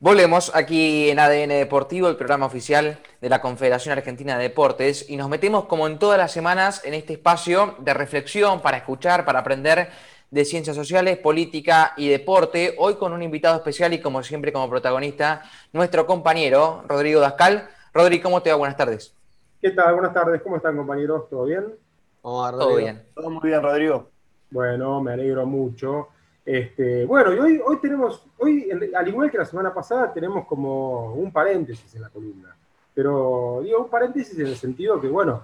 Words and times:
Volvemos 0.00 0.54
aquí 0.54 1.10
en 1.10 1.18
ADN 1.18 1.48
Deportivo, 1.48 2.08
el 2.08 2.14
programa 2.14 2.46
oficial 2.46 2.98
de 3.20 3.28
la 3.28 3.40
Confederación 3.40 3.98
Argentina 3.98 4.36
de 4.36 4.44
Deportes, 4.44 5.10
y 5.10 5.16
nos 5.16 5.28
metemos 5.28 5.64
como 5.64 5.88
en 5.88 5.98
todas 5.98 6.16
las 6.16 6.30
semanas 6.30 6.84
en 6.84 6.94
este 6.94 7.14
espacio 7.14 7.74
de 7.80 7.94
reflexión 7.94 8.62
para 8.62 8.76
escuchar, 8.76 9.24
para 9.24 9.40
aprender 9.40 9.88
de 10.30 10.44
ciencias 10.44 10.76
sociales, 10.76 11.18
política 11.18 11.94
y 11.96 12.08
deporte. 12.08 12.76
Hoy 12.78 12.94
con 12.94 13.12
un 13.12 13.24
invitado 13.24 13.56
especial 13.56 13.92
y 13.92 14.00
como 14.00 14.22
siempre 14.22 14.52
como 14.52 14.70
protagonista, 14.70 15.42
nuestro 15.72 16.06
compañero 16.06 16.84
Rodrigo 16.86 17.20
Dascal. 17.20 17.68
Rodrigo, 17.92 18.22
¿cómo 18.22 18.40
te 18.40 18.50
va? 18.50 18.56
Buenas 18.56 18.76
tardes. 18.76 19.12
¿Qué 19.60 19.70
tal? 19.70 19.94
Buenas 19.94 20.14
tardes. 20.14 20.40
¿Cómo 20.42 20.58
están 20.58 20.76
compañeros? 20.76 21.28
¿Todo 21.28 21.44
bien? 21.46 21.74
Todo 22.22 22.76
bien. 22.76 23.02
Todo 23.16 23.30
muy 23.30 23.48
bien, 23.48 23.60
Rodrigo. 23.60 24.10
Bueno, 24.52 25.02
me 25.02 25.14
alegro 25.14 25.44
mucho. 25.44 26.10
Este, 26.48 27.04
bueno, 27.04 27.34
y 27.34 27.38
hoy, 27.38 27.60
hoy 27.62 27.76
tenemos, 27.76 28.24
hoy, 28.38 28.70
al 28.96 29.06
igual 29.06 29.30
que 29.30 29.36
la 29.36 29.44
semana 29.44 29.74
pasada, 29.74 30.10
tenemos 30.10 30.46
como 30.46 31.12
un 31.12 31.30
paréntesis 31.30 31.94
en 31.94 32.00
la 32.00 32.08
columna. 32.08 32.56
Pero 32.94 33.60
digo 33.62 33.80
un 33.80 33.90
paréntesis 33.90 34.38
en 34.38 34.46
el 34.46 34.56
sentido 34.56 34.98
que, 34.98 35.08
bueno, 35.08 35.42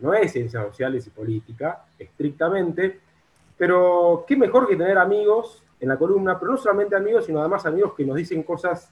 no 0.00 0.14
es 0.14 0.30
ciencias 0.30 0.64
sociales 0.64 1.08
y 1.08 1.10
política, 1.10 1.84
estrictamente, 1.98 3.00
pero 3.58 4.24
qué 4.28 4.36
mejor 4.36 4.68
que 4.68 4.76
tener 4.76 4.96
amigos 4.96 5.60
en 5.80 5.88
la 5.88 5.96
columna, 5.96 6.38
pero 6.38 6.52
no 6.52 6.56
solamente 6.56 6.94
amigos, 6.94 7.24
sino 7.24 7.40
además 7.40 7.66
amigos 7.66 7.92
que 7.94 8.06
nos 8.06 8.14
dicen 8.14 8.44
cosas 8.44 8.88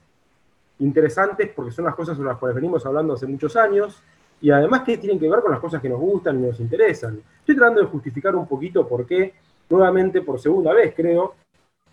interesantes, 0.79 1.49
porque 1.55 1.71
son 1.71 1.85
las 1.85 1.95
cosas 1.95 2.17
sobre 2.17 2.27
las 2.27 2.39
cuales 2.39 2.55
venimos 2.55 2.85
hablando 2.85 3.13
hace 3.13 3.25
muchos 3.25 3.55
años, 3.55 4.03
y 4.41 4.51
además 4.51 4.81
que 4.81 4.97
tienen 4.97 5.17
que 5.17 5.29
ver 5.29 5.39
con 5.39 5.51
las 5.51 5.61
cosas 5.61 5.81
que 5.81 5.87
nos 5.87 6.01
gustan 6.01 6.43
y 6.43 6.47
nos 6.47 6.59
interesan. 6.59 7.21
Estoy 7.39 7.55
tratando 7.55 7.79
de 7.79 7.87
justificar 7.87 8.35
un 8.35 8.47
poquito 8.47 8.85
por 8.85 9.05
qué, 9.05 9.33
nuevamente 9.69 10.21
por 10.21 10.41
segunda 10.41 10.73
vez 10.73 10.93
creo, 10.93 11.35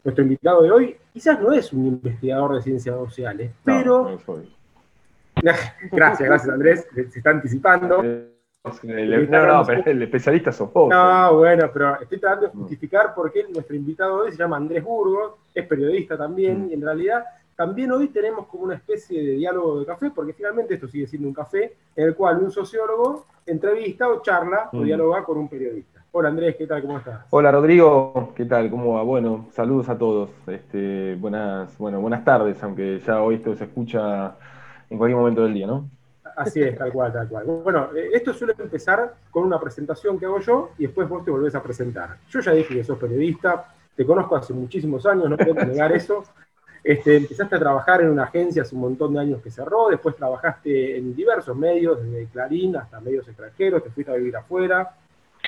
nuestro 0.05 0.23
invitado 0.23 0.63
de 0.63 0.71
hoy 0.71 0.97
quizás 1.13 1.41
no 1.41 1.53
es 1.53 1.73
un 1.73 1.87
investigador 1.87 2.55
de 2.57 2.63
ciencias 2.63 2.97
sociales, 2.97 3.53
pero... 3.65 4.19
gracias, 5.93 6.29
gracias 6.29 6.49
Andrés, 6.49 6.87
se 6.95 7.19
está 7.19 7.31
anticipando. 7.31 8.03
El, 8.03 9.31
no, 9.31 9.47
no, 9.47 9.65
pero 9.65 9.83
el 9.87 10.03
especialista 10.03 10.53
sos 10.53 10.71
vos. 10.71 10.91
No, 10.91 11.39
bueno, 11.39 11.71
pero 11.73 11.99
estoy 11.99 12.19
tratando 12.19 12.49
de 12.49 12.53
justificar 12.53 13.15
por 13.15 13.33
qué 13.33 13.47
nuestro 13.49 13.75
invitado 13.75 14.17
hoy 14.17 14.33
se 14.33 14.37
llama 14.37 14.59
Andrés 14.59 14.85
Burgos, 14.85 15.37
es 15.55 15.67
periodista 15.67 16.19
también, 16.19 16.67
mm. 16.67 16.71
y 16.71 16.75
en 16.75 16.83
realidad 16.83 17.25
también 17.57 17.91
hoy 17.91 18.09
tenemos 18.09 18.47
como 18.47 18.65
una 18.65 18.75
especie 18.75 19.23
de 19.23 19.33
diálogo 19.33 19.81
de 19.81 19.87
café, 19.87 20.11
porque 20.11 20.35
finalmente 20.35 20.75
esto 20.75 20.89
sigue 20.89 21.07
siendo 21.07 21.29
un 21.29 21.35
café, 21.35 21.75
en 21.97 22.09
el 22.09 22.15
cual 22.15 22.39
un 22.43 22.51
sociólogo 22.51 23.27
entrevista 23.47 24.09
o 24.09 24.21
charla 24.21 24.69
o 24.73 24.79
mm. 24.79 24.85
dialoga 24.85 25.25
con 25.25 25.39
un 25.39 25.49
periodista. 25.49 25.90
Hola 26.13 26.31
Andrés, 26.31 26.57
¿qué 26.57 26.67
tal? 26.67 26.83
¿Cómo 26.83 26.99
estás? 26.99 27.25
Hola 27.31 27.53
Rodrigo, 27.53 28.33
¿qué 28.35 28.45
tal? 28.45 28.69
¿Cómo 28.69 28.95
va? 28.95 29.03
Bueno, 29.05 29.47
saludos 29.53 29.89
a 29.89 29.97
todos. 29.97 30.31
Este, 30.49 31.15
buenas, 31.15 31.79
bueno, 31.79 32.01
buenas 32.01 32.25
tardes, 32.25 32.61
aunque 32.65 32.99
ya 32.99 33.23
hoy 33.23 33.37
esto 33.37 33.55
se 33.55 33.65
escucha 33.65 34.35
en 34.91 34.99
cualquier 34.99 35.17
momento 35.17 35.45
del 35.45 35.55
día, 35.55 35.69
¿no? 35.69 35.89
Así 36.37 36.61
es, 36.63 36.77
tal 36.77 36.93
cual, 36.93 37.13
tal 37.13 37.29
cual. 37.29 37.45
Bueno, 37.47 37.91
eh, 37.95 38.11
esto 38.13 38.33
suele 38.33 38.55
empezar 38.59 39.15
con 39.31 39.45
una 39.45 39.61
presentación 39.61 40.19
que 40.19 40.27
hago 40.27 40.41
yo 40.41 40.71
y 40.79 40.87
después 40.87 41.09
vos 41.09 41.25
te 41.25 41.31
volvés 41.31 41.55
a 41.55 41.63
presentar. 41.63 42.17
Yo 42.29 42.41
ya 42.41 42.53
dije 42.53 42.75
que 42.75 42.83
sos 42.83 42.99
periodista, 42.99 43.73
te 43.95 44.05
conozco 44.05 44.35
hace 44.35 44.53
muchísimos 44.53 45.07
años, 45.07 45.31
no 45.31 45.37
puedo 45.37 45.55
negar 45.65 45.93
eso. 45.93 46.25
Este, 46.83 47.19
empezaste 47.19 47.55
a 47.55 47.59
trabajar 47.61 48.01
en 48.01 48.11
una 48.11 48.25
agencia 48.25 48.63
hace 48.63 48.75
un 48.75 48.81
montón 48.81 49.15
de 49.15 49.21
años 49.21 49.41
que 49.43 49.51
cerró, 49.51 49.91
después 49.91 50.17
trabajaste 50.17 50.99
en 50.99 51.15
diversos 51.15 51.57
medios, 51.57 52.03
desde 52.03 52.27
Clarín 52.27 52.75
hasta 52.75 52.99
medios 52.99 53.29
extranjeros, 53.29 53.85
te 53.85 53.91
fuiste 53.91 54.11
a 54.11 54.17
vivir 54.17 54.37
afuera. 54.37 54.91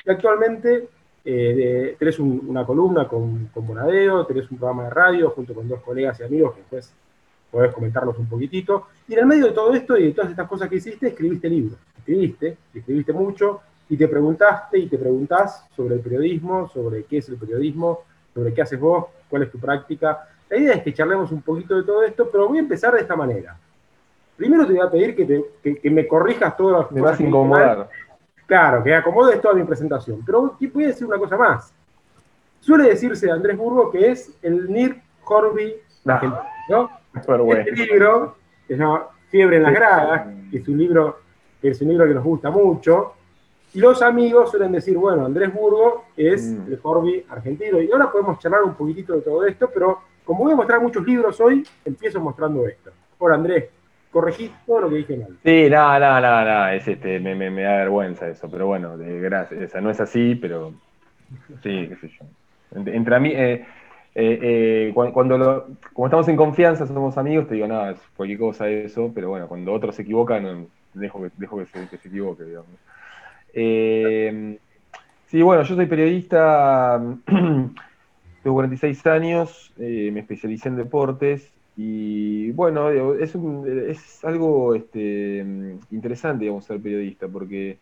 Y 0.05 0.11
actualmente 0.11 0.87
eh, 1.25 1.95
tenés 1.97 2.19
una 2.19 2.65
columna 2.65 3.07
con, 3.07 3.47
con 3.53 3.65
Bonadeo, 3.65 4.25
tenés 4.25 4.49
un 4.51 4.57
programa 4.57 4.85
de 4.85 4.89
radio 4.89 5.29
junto 5.29 5.53
con 5.53 5.67
dos 5.67 5.81
colegas 5.81 6.19
y 6.19 6.23
amigos 6.23 6.53
que 6.53 6.61
después 6.61 6.93
podés 7.53 7.73
comentarnos 7.73 8.17
un 8.17 8.27
poquitito. 8.27 8.87
Y 9.07 9.13
en 9.13 9.19
el 9.19 9.25
medio 9.27 9.45
de 9.45 9.51
todo 9.51 9.73
esto 9.73 9.95
y 9.97 10.07
de 10.07 10.11
todas 10.11 10.31
estas 10.31 10.47
cosas 10.47 10.67
que 10.67 10.77
hiciste, 10.77 11.07
escribiste 11.07 11.47
libros. 11.47 11.77
Escribiste, 11.97 12.57
escribiste 12.73 13.13
mucho 13.13 13.61
y 13.89 13.95
te 13.95 14.07
preguntaste 14.07 14.79
y 14.79 14.87
te 14.87 14.97
preguntás 14.97 15.65
sobre 15.75 15.95
el 15.95 16.01
periodismo, 16.01 16.67
sobre 16.69 17.03
qué 17.03 17.19
es 17.19 17.29
el 17.29 17.37
periodismo, 17.37 18.01
sobre 18.33 18.53
qué 18.53 18.63
haces 18.63 18.79
vos, 18.79 19.05
cuál 19.29 19.43
es 19.43 19.51
tu 19.51 19.59
práctica. 19.59 20.27
La 20.49 20.57
idea 20.57 20.73
es 20.73 20.83
que 20.83 20.93
charlemos 20.93 21.31
un 21.31 21.41
poquito 21.41 21.77
de 21.77 21.83
todo 21.83 22.03
esto, 22.03 22.27
pero 22.31 22.47
voy 22.47 22.57
a 22.57 22.61
empezar 22.61 22.93
de 22.93 23.01
esta 23.01 23.15
manera. 23.15 23.55
Primero 24.35 24.65
te 24.65 24.73
voy 24.73 24.81
a 24.81 24.89
pedir 24.89 25.15
que, 25.15 25.79
que, 25.79 25.89
me 25.91 26.07
corrijas 26.07 26.57
todas 26.57 26.81
las 26.81 26.91
Me 26.91 27.01
vas 27.01 27.19
a 27.19 27.23
incomodar. 27.23 27.89
Claro, 28.45 28.83
que 28.83 28.93
acomodes 28.93 29.41
toda 29.41 29.53
mi 29.53 29.63
presentación. 29.63 30.21
Pero 30.25 30.57
voy 30.73 30.83
a 30.83 30.87
decir 30.87 31.07
una 31.07 31.17
cosa 31.17 31.37
más. 31.37 31.73
Suele 32.59 32.89
decirse 32.89 33.25
de 33.25 33.31
Andrés 33.31 33.57
Burgo 33.57 33.91
que 33.91 34.11
es 34.11 34.31
el 34.41 34.71
Nir 34.71 35.01
Horby 35.25 35.75
¿no? 36.69 36.89
Este 37.15 37.71
libro, 37.71 38.35
que 38.67 38.75
se 38.75 38.79
llama 38.79 39.07
Fiebre 39.29 39.57
en 39.57 39.63
las 39.63 39.73
Gradas, 39.73 40.27
que 40.49 40.57
es 40.57 40.67
un 40.67 40.77
libro 40.77 41.19
que 41.61 41.69
es 41.69 41.81
un 41.81 41.87
libro 41.87 42.05
que 42.05 42.13
nos 42.13 42.25
gusta 42.25 42.51
mucho, 42.51 43.13
y 43.73 43.79
los 43.79 44.01
amigos 44.01 44.51
suelen 44.51 44.73
decir, 44.73 44.97
bueno, 44.97 45.25
Andrés 45.25 45.53
Burgo 45.53 46.05
es 46.17 46.43
mm. 46.43 46.67
el 46.67 46.79
Horby 46.83 47.25
argentino, 47.29 47.81
y 47.81 47.89
ahora 47.89 48.11
podemos 48.11 48.37
charlar 48.39 48.63
un 48.63 48.73
poquitito 48.73 49.13
de 49.13 49.21
todo 49.21 49.45
esto, 49.45 49.69
pero 49.73 49.99
como 50.25 50.43
voy 50.43 50.53
a 50.53 50.57
mostrar 50.57 50.81
muchos 50.81 51.05
libros 51.05 51.39
hoy, 51.39 51.65
empiezo 51.85 52.19
mostrando 52.19 52.67
esto. 52.67 52.91
Ahora, 53.17 53.35
Andrés, 53.35 53.69
corregí 54.13 54.51
todo 54.65 54.81
lo 54.81 54.89
que 54.89 54.97
dije 54.97 55.17
mal. 55.17 55.37
Sí, 55.43 55.69
no, 55.69 55.99
no, 55.99 56.21
no, 56.21 56.45
no, 56.45 56.67
es 56.69 56.87
este, 56.87 57.19
me, 57.19 57.35
me, 57.35 57.61
da 57.61 57.77
vergüenza 57.77 58.29
eso, 58.29 58.49
pero 58.49 58.67
bueno, 58.67 58.95
gracias, 58.97 59.73
o 59.73 59.81
no 59.81 59.89
es 59.89 59.99
así, 59.99 60.35
pero 60.35 60.71
sí, 61.63 61.89
qué 61.89 61.97
sé 61.99 62.09
yo. 62.09 62.25
Entre, 62.75 63.15
a 63.15 63.19
mí, 63.19 63.31
eh, 63.33 63.65
eh, 64.15 64.39
eh, 64.41 64.91
cuando, 64.93 65.37
lo, 65.37 65.67
como 65.93 66.07
estamos 66.07 66.27
en 66.27 66.35
confianza, 66.35 66.85
somos 66.85 67.17
amigos, 67.17 67.47
te 67.47 67.55
digo, 67.55 67.67
nada, 67.67 67.91
es 67.91 67.99
cualquier 68.15 68.39
cosa 68.39 68.69
eso, 68.69 69.11
pero 69.13 69.29
bueno, 69.29 69.47
cuando 69.47 69.73
otros 69.73 69.95
se 69.95 70.03
equivocan, 70.03 70.67
dejo 70.93 71.23
que, 71.23 71.31
dejo 71.37 71.57
que, 71.57 71.65
se, 71.65 72.07
equivoque, 72.07 72.43
digamos. 72.43 72.69
Eh, 73.53 74.57
sí, 75.25 75.41
bueno, 75.41 75.63
yo 75.63 75.75
soy 75.75 75.87
periodista, 75.87 77.01
tengo 77.25 78.55
46 78.55 79.07
años, 79.07 79.73
me 79.77 80.19
especialicé 80.19 80.69
en 80.69 80.77
deportes 80.77 81.52
y 81.75 82.51
bueno, 82.51 82.89
es, 83.15 83.35
es 83.35 84.25
algo 84.25 84.75
este, 84.75 85.45
interesante, 85.91 86.43
digamos, 86.43 86.65
ser 86.65 86.79
periodista, 86.79 87.27
porque 87.27 87.77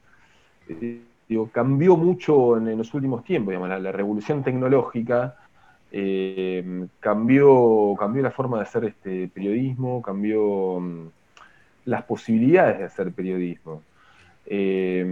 digo, 1.27 1.49
cambió 1.51 1.97
mucho 1.97 2.57
en, 2.57 2.77
los 2.77 2.93
últimos 2.93 3.23
tiempos, 3.23 3.51
digamos, 3.51 3.81
la 3.81 3.91
revolución 3.91 4.43
tecnológica 4.43 5.35
eh, 5.91 6.87
cambió, 7.01 7.95
cambió 7.99 8.23
la 8.23 8.31
forma 8.31 8.57
de 8.57 8.63
hacer 8.63 8.85
este 8.85 9.27
periodismo, 9.27 10.01
cambió 10.01 10.79
mm, 10.79 11.07
las 11.85 12.03
posibilidades 12.03 12.79
de 12.79 12.85
hacer 12.85 13.11
periodismo. 13.11 13.83
Eh, 14.45 15.05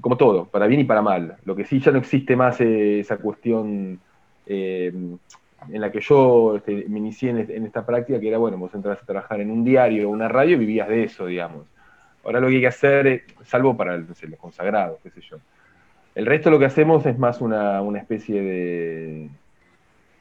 como 0.00 0.16
todo, 0.16 0.46
para 0.46 0.66
bien 0.66 0.80
y 0.80 0.84
para 0.84 1.02
mal. 1.02 1.36
Lo 1.44 1.54
que 1.54 1.64
sí 1.64 1.80
ya 1.80 1.92
no 1.92 1.98
existe 1.98 2.36
más 2.36 2.60
esa 2.60 3.16
cuestión 3.18 4.00
eh, 4.46 4.92
en 5.70 5.80
la 5.80 5.90
que 5.90 6.00
yo 6.00 6.56
este, 6.56 6.86
me 6.88 6.98
inicié 6.98 7.30
en, 7.30 7.64
esta 7.66 7.84
práctica, 7.84 8.18
que 8.18 8.28
era, 8.28 8.38
bueno, 8.38 8.56
vos 8.56 8.74
entras 8.74 9.02
a 9.02 9.06
trabajar 9.06 9.40
en 9.40 9.50
un 9.50 9.64
diario 9.64 10.08
o 10.08 10.12
una 10.12 10.28
radio 10.28 10.56
y 10.56 10.60
vivías 10.60 10.88
de 10.88 11.04
eso, 11.04 11.26
digamos. 11.26 11.66
Ahora 12.24 12.40
lo 12.40 12.48
que 12.48 12.54
hay 12.54 12.60
que 12.60 12.66
hacer, 12.68 13.24
salvo 13.44 13.76
para 13.76 13.96
los 13.96 14.18
consagrados, 14.38 14.98
qué 15.02 15.10
sé 15.10 15.20
yo. 15.20 15.38
El 16.14 16.26
resto 16.26 16.50
lo 16.50 16.58
que 16.58 16.66
hacemos 16.66 17.04
es 17.06 17.18
más 17.18 17.40
una 17.40 17.98
especie 17.98 18.42
de, 18.42 19.28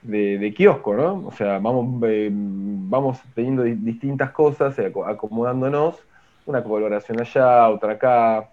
de, 0.01 0.53
kiosco, 0.53 0.95
¿no? 0.95 1.27
O 1.27 1.31
sea, 1.31 1.59
vamos, 1.59 2.01
eh, 2.07 2.29
vamos 2.31 3.19
teniendo 3.35 3.63
distintas 3.63 4.31
cosas, 4.31 4.77
eh, 4.79 4.91
acomodándonos, 5.05 5.99
una 6.45 6.63
colaboración 6.63 7.21
allá, 7.21 7.69
otra 7.69 7.93
acá. 7.93 8.49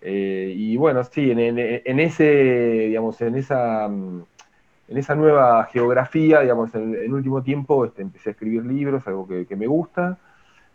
Eh, 0.00 0.52
y 0.56 0.76
bueno, 0.76 1.02
sí, 1.04 1.30
en, 1.30 2.00
ese, 2.00 2.86
digamos, 2.88 3.20
en 3.20 3.36
esa, 3.36 3.90
en 4.88 4.96
esa 4.96 5.14
nueva 5.14 5.64
geografía, 5.66 6.40
digamos, 6.40 6.74
en 6.74 7.12
último 7.12 7.42
tiempo 7.42 7.84
este, 7.84 8.02
empecé 8.02 8.30
a 8.30 8.32
escribir 8.32 8.64
libros, 8.64 9.06
algo 9.06 9.28
que, 9.28 9.56
me 9.56 9.66
gusta, 9.66 10.18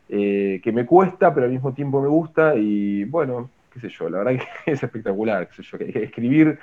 que 0.07 0.71
me 0.73 0.85
cuesta, 0.85 1.33
pero 1.33 1.47
al 1.47 1.51
mismo 1.51 1.73
tiempo 1.73 2.01
me 2.01 2.07
gusta, 2.07 2.55
y 2.55 3.05
bueno, 3.05 3.49
qué 3.73 3.79
sé 3.79 3.89
yo, 3.89 4.09
la 4.09 4.19
verdad 4.19 4.43
que 4.65 4.71
es 4.71 4.83
espectacular, 4.83 5.47
qué 5.47 5.61
sé 5.61 5.63
yo, 5.63 5.77
escribir 5.99 6.59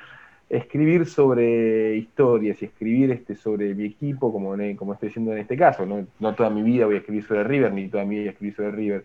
escribir 0.51 1.07
sobre 1.07 1.95
historias 1.97 2.61
y 2.61 2.65
escribir 2.65 3.13
este, 3.13 3.37
sobre 3.37 3.73
mi 3.73 3.85
equipo, 3.85 4.33
como, 4.33 4.57
como 4.77 4.95
estoy 4.95 5.09
diciendo 5.09 5.33
en 5.33 5.39
este 5.39 5.57
caso, 5.57 5.87
¿no? 5.87 6.35
toda 6.35 6.51
mi 6.51 6.63
vida 6.63 6.87
voy 6.87 6.97
a 6.97 6.99
escribir 6.99 7.25
sobre 7.25 7.45
River, 7.45 7.73
ni 7.73 7.89
toda 7.89 8.05
mi 8.05 8.17
vida 8.17 8.23
voy 8.23 8.29
a 8.29 8.33
escribir 8.33 8.57
sobre 8.57 8.71
River, 8.73 9.05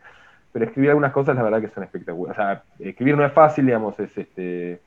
pero 0.51 0.65
escribir 0.65 0.89
algunas 0.89 1.13
cosas 1.13 1.35
la 1.35 1.43
verdad 1.43 1.61
que 1.61 1.69
son 1.69 1.83
espectaculares. 1.83 2.37
O 2.37 2.41
sea, 2.41 2.63
escribir 2.79 3.15
no 3.15 3.23
es 3.23 3.31
fácil, 3.31 3.67
digamos, 3.67 3.97
es 3.99 4.17
este, 4.17 4.79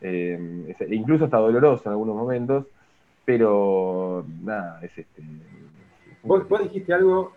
eh, 0.00 0.74
incluso 0.90 1.26
está 1.26 1.36
doloroso 1.36 1.84
en 1.86 1.92
algunos 1.92 2.16
momentos, 2.16 2.66
pero 3.24 4.24
nada, 4.42 4.80
es 4.82 4.96
este... 4.98 5.22
Vos, 6.22 6.44
dijiste 6.62 6.92
algo 6.92 7.32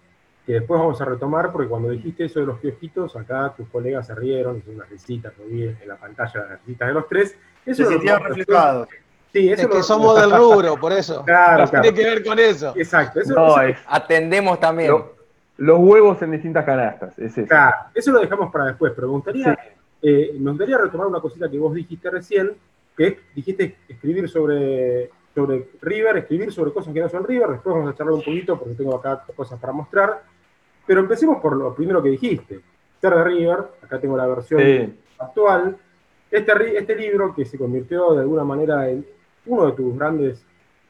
que 0.46 0.54
después 0.54 0.80
vamos 0.80 1.00
a 1.00 1.06
retomar, 1.06 1.52
porque 1.52 1.70
cuando 1.70 1.90
dijiste 1.90 2.26
eso 2.26 2.42
de 2.42 2.46
los 2.46 2.60
kiosquitos, 2.60 3.16
acá 3.16 3.54
tus 3.56 3.68
colegas 3.70 4.08
se 4.08 4.16
rieron, 4.16 4.58
hicieron 4.58 4.82
unas 4.82 4.90
risitas, 4.90 5.34
en 5.40 5.78
la 5.88 5.96
pantalla 5.96 6.48
las 6.50 6.60
risitas 6.66 6.88
de 6.90 6.94
los 6.94 7.08
tres, 7.08 7.38
eso 7.66 7.84
se 7.84 7.90
sintieron 7.90 8.24
reflejados. 8.24 8.90
Sí, 9.34 9.50
eso 9.50 9.64
es 9.64 9.76
que 9.76 9.84
somos 9.84 10.20
del 10.22 10.32
rubro, 10.32 10.78
por 10.78 10.92
eso. 10.92 11.24
Claro, 11.26 11.68
claro. 11.70 11.82
Tiene 11.82 11.98
que 11.98 12.06
ver 12.06 12.24
con 12.24 12.38
eso. 12.38 12.74
Exacto. 12.76 13.20
Eso, 13.20 13.36
Atendemos 13.88 14.60
también. 14.60 14.94
los 15.58 15.80
huevos 15.80 16.22
en 16.22 16.32
distintas 16.32 16.64
canastas. 16.64 17.18
Es 17.18 17.36
eso. 17.38 17.48
Claro, 17.48 17.76
eso 17.96 18.12
lo 18.12 18.20
dejamos 18.20 18.52
para 18.52 18.66
después, 18.66 18.94
pero 18.96 19.08
me 19.08 19.14
gustaría, 19.14 19.58
eh, 20.04 20.36
me 20.40 20.52
gustaría 20.52 20.78
retomar 20.78 21.08
una 21.08 21.20
cosita 21.20 21.50
que 21.50 21.58
vos 21.58 21.74
dijiste 21.74 22.12
recién, 22.12 22.52
que 22.96 23.22
dijiste 23.34 23.76
escribir 23.88 24.30
sobre, 24.30 25.10
sobre 25.34 25.70
River, 25.82 26.18
escribir 26.18 26.52
sobre 26.52 26.72
cosas 26.72 26.94
que 26.94 27.00
no 27.00 27.10
son 27.10 27.24
River, 27.24 27.50
después 27.50 27.76
vamos 27.76 27.92
a 27.92 27.96
charlar 27.96 28.14
un 28.14 28.24
poquito 28.24 28.58
porque 28.58 28.76
tengo 28.76 28.96
acá 28.96 29.24
cosas 29.36 29.60
para 29.60 29.74
mostrar, 29.74 30.24
pero 30.86 31.00
empecemos 31.00 31.42
por 31.42 31.56
lo 31.56 31.74
primero 31.74 32.04
que 32.04 32.10
dijiste, 32.10 32.62
ser 33.02 33.16
de 33.16 33.24
River, 33.24 33.58
acá 33.82 34.00
tengo 34.00 34.16
la 34.16 34.28
versión 34.28 34.96
actual, 35.18 35.78
este, 36.30 36.78
este 36.78 36.96
libro 36.96 37.34
que 37.34 37.46
se 37.46 37.58
convirtió 37.58 38.14
de 38.14 38.22
alguna 38.22 38.44
manera 38.44 38.90
en 38.90 39.06
uno 39.46 39.68
de 39.68 39.72
tus 39.74 39.96
grandes, 39.98 40.46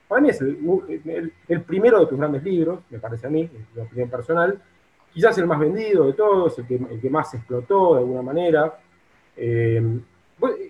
para 0.07 0.21
mí 0.21 0.29
es 0.29 0.41
el, 0.41 1.61
primero 1.61 1.99
de 1.99 2.05
tus 2.07 2.17
grandes 2.17 2.43
libros, 2.43 2.79
me 2.89 2.99
parece 2.99 3.27
a 3.27 3.29
mí, 3.29 3.41
en 3.41 3.67
mi 3.73 3.81
opinión 3.81 4.09
personal, 4.09 4.61
quizás 5.13 5.37
el 5.37 5.47
más 5.47 5.59
vendido 5.59 6.05
de 6.05 6.13
todos, 6.13 6.57
el 6.59 6.67
que, 6.67 6.75
el 6.75 6.99
que 6.99 7.09
más 7.09 7.33
explotó 7.33 7.95
de 7.95 7.99
alguna 7.99 8.21
manera. 8.21 8.79
Eh, 9.35 9.81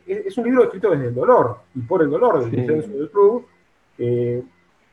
es 0.06 0.38
un 0.38 0.44
libro 0.44 0.64
escrito 0.64 0.92
desde 0.92 1.08
el 1.08 1.16
dolor 1.16 1.58
y 1.74 1.82
por 1.82 2.04
el 2.04 2.10
dolor 2.10 2.42
del 2.42 2.52
descenso 2.52 2.98
del 2.98 3.10
club. 3.10 3.48
Eh, 3.98 4.44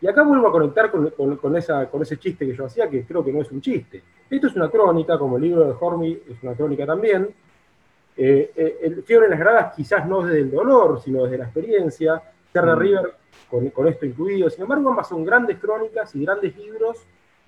y 0.00 0.06
acá 0.06 0.23
vuelvo 0.23 0.49
a 0.49 0.52
conectar 0.52 0.91
con, 0.91 1.56
esa, 1.56 1.88
con 1.91 2.02
ese 2.02 2.19
chiste 2.19 2.47
que 2.47 2.55
yo 2.55 2.64
hacía, 2.64 2.88
que 2.88 3.05
creo 3.05 3.25
que 3.25 3.32
no 3.32 3.43
es 3.43 3.50
un 3.50 3.61
chiste. 3.61 4.02
Esto 4.31 4.47
es 4.47 4.56
una 4.56 4.70
crónica, 4.70 5.19
como 5.19 5.37
el 5.37 5.43
libro 5.43 5.64
de 5.64 5.75
Hormy 5.79 6.23
es 6.29 6.43
una 6.43 6.55
crónica 6.55 6.87
también. 6.87 7.29
Eh, 8.17 8.79
el 8.82 9.02
Fiebre 9.02 9.26
en 9.26 9.31
las 9.32 9.41
gradas 9.41 9.75
quizás 9.75 10.06
no 10.06 10.23
desde 10.23 10.41
el 10.41 10.50
dolor, 10.50 11.00
sino 11.00 11.25
desde 11.25 11.38
la 11.38 11.44
experiencia. 11.44 12.23
Terra 12.52 12.75
mm. 12.75 12.79
River 12.79 13.14
con, 13.50 13.88
esto 13.88 14.06
incluido. 14.06 14.49
Sin 14.49 14.62
embargo, 14.62 14.91
ambas 14.91 15.08
son 15.08 15.25
grandes 15.25 15.58
crónicas 15.58 16.14
y 16.14 16.25
grandes 16.25 16.56
libros 16.56 16.99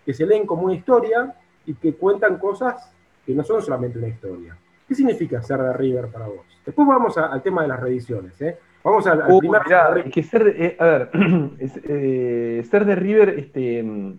que 0.05 0.13
se 0.13 0.27
leen 0.27 0.47
como 0.47 0.63
una 0.63 0.75
historia 0.75 1.35
y 1.65 1.75
que 1.75 1.95
cuentan 1.95 2.39
cosas 2.39 2.93
que 3.25 3.35
no 3.35 3.45
son 3.45 3.63
solamente 3.63 3.99
una 3.99 4.09
historia. 4.09 4.57
¿Qué 4.87 4.95
significa 4.95 5.41
ser 5.43 5.63
de 5.63 5.73
River 5.73 6.09
para 6.09 6.27
vos? 6.27 6.45
Después 6.67 6.87
vamos 6.87 7.17
al 7.17 7.41
tema 7.43 7.63
de 7.63 7.69
las 7.69 7.81
reediciones. 7.81 8.41
¿eh? 8.43 8.59
Vamos 8.85 9.07
al, 9.07 9.31
uh, 9.31 9.39
primer. 9.39 10.11
que 10.11 10.23
ser, 10.23 10.55
eh, 10.59 10.77
a 10.79 10.85
ver, 10.85 11.11
eh, 11.61 12.67
ser 12.69 12.85
de 12.85 12.95
River, 12.97 13.29
este, 13.39 13.79
en 13.79 14.19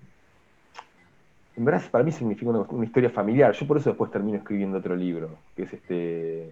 verdad 1.57 1.81
para 1.91 2.03
mí 2.03 2.11
significa 2.11 2.49
una, 2.51 2.85
historia 2.85 3.09
familiar. 3.09 3.51
Yo 3.53 3.67
por 3.67 3.77
eso 3.77 3.89
después 3.89 4.11
termino 4.11 4.37
escribiendo 4.37 4.77
otro 4.77 4.95
libro, 4.95 5.29
que 5.55 5.63
es 5.63 5.73
este, 5.73 6.51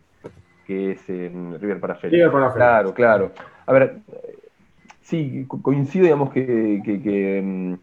que 0.68 0.92
es 0.92 1.08
River 1.08 1.80
para 1.80 1.96
Félix. 1.96 2.18
River 2.18 2.32
para 2.32 2.52
Félix. 2.52 2.56
Claro, 2.56 2.94
claro. 2.94 3.32
A 3.66 3.74
ver, 3.74 3.98
sí, 5.02 5.46
coincido, 5.48 6.04
digamos, 6.04 6.32
que, 6.32 6.82
que, 6.84 7.42
mm, 7.44 7.74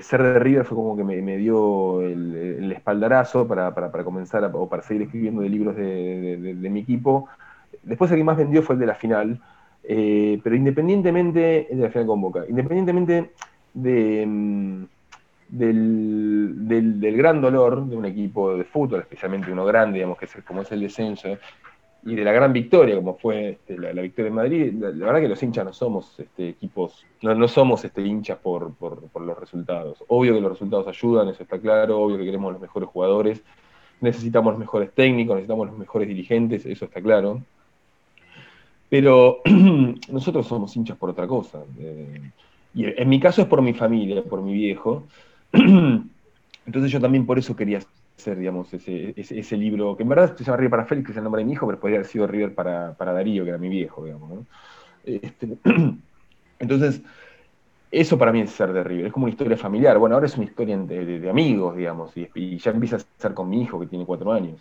ser 0.00 0.22
de 0.22 0.38
River 0.38 0.64
fue 0.64 0.76
como 0.76 0.96
que 0.96 1.04
me, 1.04 1.36
dio 1.36 2.02
el, 2.02 2.72
espaldarazo 2.72 3.46
para, 3.46 3.72
comenzar 4.04 4.50
o 4.52 4.68
para 4.68 4.82
seguir 4.82 5.02
escribiendo 5.02 5.42
de 5.42 5.48
libros 5.48 5.76
de, 5.76 6.68
mi 6.70 6.80
equipo. 6.80 7.28
Después 7.82 8.10
el 8.10 8.18
que 8.18 8.24
más 8.24 8.36
vendió 8.36 8.62
fue 8.62 8.74
el 8.74 8.80
de 8.80 8.86
la 8.86 8.94
final, 8.94 9.40
eh, 9.84 10.40
pero 10.42 10.56
independientemente, 10.56 11.70
el 11.70 11.78
de 11.78 11.84
la 11.84 11.90
final 11.90 12.06
con 12.06 12.20
Boca, 12.20 12.44
independientemente 12.48 13.30
de, 13.74 14.26
mm, 14.26 14.84
del, 15.48 17.16
gran 17.16 17.40
dolor 17.40 17.86
de 17.86 17.96
un 17.96 18.04
equipo 18.04 18.56
de 18.56 18.64
fútbol, 18.64 19.00
especialmente 19.00 19.50
uno 19.50 19.64
grande, 19.64 19.96
digamos, 19.96 20.18
que 20.18 20.26
es, 20.26 20.36
como 20.46 20.62
es 20.62 20.72
el 20.72 20.80
descenso, 20.80 21.38
y 22.04 22.14
de 22.14 22.24
la 22.24 22.32
gran 22.32 22.52
victoria, 22.52 22.94
como 22.96 23.16
fue 23.16 23.50
este, 23.50 23.76
la, 23.76 24.00
victoria 24.00 24.28
en 24.28 24.34
Madrid, 24.34 24.72
la, 24.78 24.90
verdad 24.90 25.20
que 25.20 25.28
los 25.28 25.42
hinchas 25.42 25.64
no 25.64 25.72
somos 25.72 26.18
este, 26.20 26.50
equipos, 26.50 27.04
no, 27.22 27.48
somos 27.48 27.84
este, 27.84 28.02
hinchas 28.02 28.38
por, 28.38 28.72
los 28.80 29.38
resultados. 29.38 30.04
Obvio 30.08 30.34
que 30.34 30.40
los 30.40 30.52
resultados 30.52 30.86
ayudan, 30.86 31.28
eso 31.28 31.42
está 31.42 31.58
claro, 31.58 31.98
obvio 31.98 32.18
que 32.18 32.24
queremos 32.24 32.52
los 32.52 32.60
mejores 32.60 32.88
jugadores, 32.88 33.42
necesitamos 34.00 34.52
los 34.52 34.60
mejores 34.60 34.92
técnicos, 34.92 35.34
necesitamos 35.34 35.66
los 35.68 35.78
mejores 35.78 36.08
dirigentes, 36.08 36.64
eso 36.66 36.84
está 36.84 37.00
claro. 37.00 37.42
Pero 38.88 39.40
nosotros 40.10 40.46
somos 40.46 40.74
hinchas 40.76 40.96
por 40.96 41.10
otra 41.10 41.26
cosa. 41.26 41.62
Eh, 41.78 42.30
y 42.74 42.84
en 42.84 43.08
mi 43.08 43.20
caso 43.20 43.42
es 43.42 43.48
por 43.48 43.62
mi 43.62 43.74
familia, 43.74 44.22
por 44.22 44.42
mi 44.42 44.52
viejo. 44.52 45.04
Entonces 45.52 46.90
yo 46.92 47.00
también 47.00 47.26
por 47.26 47.38
eso 47.38 47.56
quería 47.56 47.80
ser, 48.16 48.38
digamos, 48.38 48.72
ese, 48.74 49.14
ese, 49.16 49.56
libro, 49.56 49.96
que 49.96 50.02
en 50.02 50.08
verdad 50.08 50.36
se 50.36 50.44
llama 50.44 50.56
River 50.58 50.70
para 50.70 50.84
Félix, 50.84 51.06
que 51.06 51.12
es 51.12 51.18
el 51.18 51.24
nombre 51.24 51.40
de 51.40 51.46
mi 51.46 51.52
hijo, 51.52 51.66
pero 51.66 51.78
podría 51.78 51.98
haber 51.98 52.08
sido 52.08 52.26
River 52.26 52.54
para, 52.54 52.94
Darío, 52.98 53.44
que 53.44 53.50
era 53.50 53.58
mi 53.58 53.68
viejo, 53.68 54.04
digamos. 54.04 54.44
Este, 55.04 55.56
entonces, 56.58 57.00
eso 57.90 58.18
para 58.18 58.32
mí 58.32 58.40
es 58.40 58.50
ser 58.50 58.72
de 58.72 58.84
River, 58.84 59.06
es 59.06 59.12
como 59.12 59.24
una 59.24 59.32
historia 59.32 59.56
familiar. 59.56 59.98
Bueno, 59.98 60.16
ahora 60.16 60.26
es 60.26 60.36
una 60.36 60.44
historia 60.44 60.76
de, 60.76 61.30
amigos, 61.30 61.76
digamos, 61.76 62.12
y, 62.16 62.58
ya 62.58 62.72
empieza 62.72 62.96
a 62.96 63.00
ser 63.18 63.34
con 63.34 63.48
mi 63.48 63.62
hijo, 63.62 63.80
que 63.80 63.86
tiene 63.86 64.04
cuatro 64.04 64.32
años. 64.32 64.60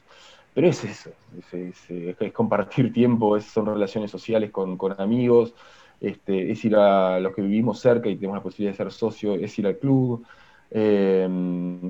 Pero 0.57 0.69
es 0.69 0.83
eso, 0.83 1.12
es, 1.51 2.33
compartir 2.33 2.92
tiempo, 2.92 3.39
son 3.39 3.68
relaciones 3.68 4.09
sociales 4.09 4.50
con, 4.50 4.75
amigos, 4.98 5.54
este, 6.01 6.51
es 6.51 6.65
ir 6.65 6.75
a 6.75 7.19
los 7.19 7.36
que 7.36 7.44
vivimos 7.44 7.80
cerca 7.80 8.09
y 8.09 8.15
tenemos 8.15 8.38
la 8.38 8.42
posibilidad 8.42 8.71
de 8.71 8.77
ser 8.77 8.92
socio, 8.92 9.36
es 9.36 9.59
ir 9.59 9.68
al 9.68 9.77
club, 9.77 10.25
eh, 10.71 11.30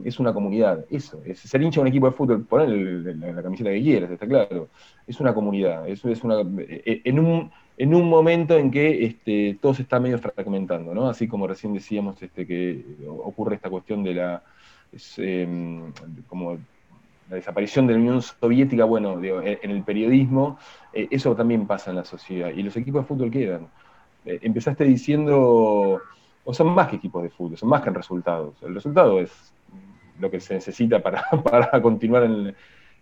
es 0.03 0.19
una 0.19 0.33
comunidad, 0.33 0.83
eso, 0.89 1.21
es 1.23 1.39
ser 1.39 1.61
hincha 1.61 1.79
de 1.79 1.83
un 1.83 1.87
equipo 1.87 2.07
de 2.07 2.11
fútbol, 2.11 2.43
poner 2.43 2.67
la, 3.15 3.41
camiseta 3.41 3.69
que 3.69 3.81
quieras, 3.81 4.11
está 4.11 4.27
claro, 4.27 4.67
es 5.07 5.17
una 5.21 5.33
comunidad, 5.33 5.87
es 5.87 6.03
una, 6.03 6.41
eh, 6.57 7.03
en, 7.05 7.19
un, 7.19 7.49
en 7.77 7.95
un 7.95 8.09
momento 8.09 8.57
en 8.57 8.69
que 8.69 9.05
este, 9.05 9.57
todo 9.61 9.75
se 9.75 9.83
está 9.83 9.97
medio 10.01 10.19
fragmentando, 10.19 10.93
¿no? 10.93 11.07
Así 11.07 11.25
como 11.25 11.47
recién 11.47 11.71
decíamos 11.71 12.21
este, 12.21 12.45
que 12.45 12.83
ocurre 13.07 13.55
esta 13.55 13.69
cuestión 13.69 14.03
de 14.03 14.13
la, 14.13 14.43
em, 15.19 15.93
como 16.27 16.57
la 17.29 17.35
desaparición 17.35 17.87
de 17.87 17.93
la 17.93 17.99
Unión 17.99 18.21
Soviética, 18.21 18.85
bueno, 18.85 19.21
en 19.21 19.71
el 19.71 19.83
periodismo, 19.83 20.57
eh, 20.93 21.07
eso 21.11 21.35
también 21.35 21.67
pasa 21.67 21.89
en 21.89 21.97
la 21.97 22.05
sociedad, 22.05 22.49
y 22.49 22.63
los 22.63 22.75
equipos 22.77 23.03
de 23.03 23.07
fútbol 23.07 23.31
quedan. 23.31 23.67
empezaste 24.25 24.83
diciendo 24.83 26.01
o 26.49 26.53
son 26.53 26.73
más 26.73 26.87
que 26.87 26.95
equipos 26.95 27.21
de 27.23 27.29
fútbol, 27.29 27.57
son 27.57 27.67
más 27.67 27.81
que 27.81 27.89
en 27.89 27.95
resultados. 27.95 28.55
El 28.63 28.73
resultado 28.73 29.19
es 29.19 29.53
lo 30.17 30.31
que 30.31 30.39
se 30.39 30.53
necesita 30.53 31.03
para, 31.03 31.25
para 31.43 31.81
continuar 31.81 32.23
en, 32.23 32.55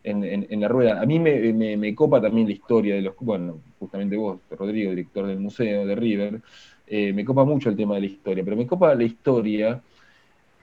en, 0.03 0.59
la 0.59 0.67
rueda. 0.67 0.99
A 0.99 1.05
mí 1.05 1.19
me, 1.19 1.93
copa 1.93 2.19
también 2.19 2.47
la 2.47 2.53
historia 2.53 2.95
de 2.95 3.03
los, 3.03 3.15
bueno, 3.19 3.59
justamente 3.77 4.17
vos, 4.17 4.39
Rodrigo, 4.49 4.89
director 4.89 5.27
del 5.27 5.39
museo 5.39 5.85
de 5.85 5.95
River, 5.95 6.41
eh, 6.87 7.13
me 7.13 7.23
copa 7.23 7.43
mucho 7.45 7.69
el 7.69 7.75
tema 7.75 7.93
de 7.93 8.01
la 8.01 8.07
historia, 8.07 8.43
pero 8.43 8.57
me 8.57 8.65
copa 8.65 8.95
la 8.95 9.03
historia 9.03 9.79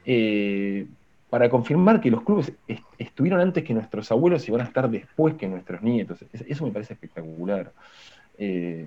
eh, 0.05 0.85
para 1.33 1.49
confirmar 1.49 1.99
que 1.99 2.11
los 2.11 2.25
clubes 2.25 2.53
estuvieron 2.99 3.41
antes 3.41 3.65
que 3.65 3.73
nuestros 3.73 4.13
abuelos 4.13 4.47
y 4.47 4.53
van 4.53 4.61
a 4.61 4.65
estar 4.65 4.91
después 4.91 5.33
que 5.37 5.49
nuestros 5.49 5.81
nietos. 5.81 6.23
Eso 6.31 6.67
me 6.67 6.73
parece 6.73 6.93
espectacular. 6.93 7.73
Eh, 8.37 8.87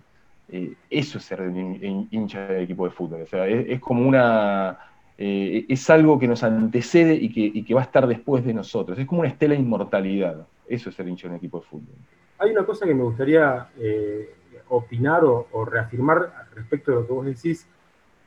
eh, 0.50 0.74
eso 0.92 1.18
es 1.18 1.24
ser 1.24 1.42
hincha 1.42 2.46
de 2.46 2.62
equipo 2.62 2.86
de 2.86 2.92
fútbol. 2.92 3.24
O 3.24 3.26
sea, 3.26 3.48
es, 3.48 3.80
como 3.80 4.08
una. 4.08 4.78
Eh, 5.18 5.66
es 5.68 5.90
algo 5.90 6.20
que 6.20 6.28
nos 6.28 6.44
antecede 6.44 7.16
y 7.16 7.64
que, 7.64 7.74
va 7.74 7.82
a 7.82 7.86
estar 7.86 8.06
después 8.06 8.46
de 8.46 8.54
nosotros. 8.54 9.00
Es 9.00 9.08
como 9.08 9.22
una 9.22 9.30
estela 9.30 9.56
de 9.56 9.62
inmortalidad. 9.62 10.46
Eso 10.68 10.92
es 10.92 10.96
ser 10.96 11.08
hincha 11.08 11.28
de 11.28 11.34
un 11.34 11.38
equipo 11.38 11.62
de 11.62 11.66
fútbol. 11.66 11.96
Hay 12.38 12.52
una 12.52 12.64
cosa 12.64 12.86
que 12.86 12.94
me 12.94 13.02
gustaría 13.02 13.70
opinar 14.68 15.24
o, 15.24 15.66
reafirmar 15.66 16.46
respecto 16.54 16.92
de 16.92 16.98
lo 16.98 17.08
que 17.08 17.14
vos 17.14 17.26
decís, 17.26 17.68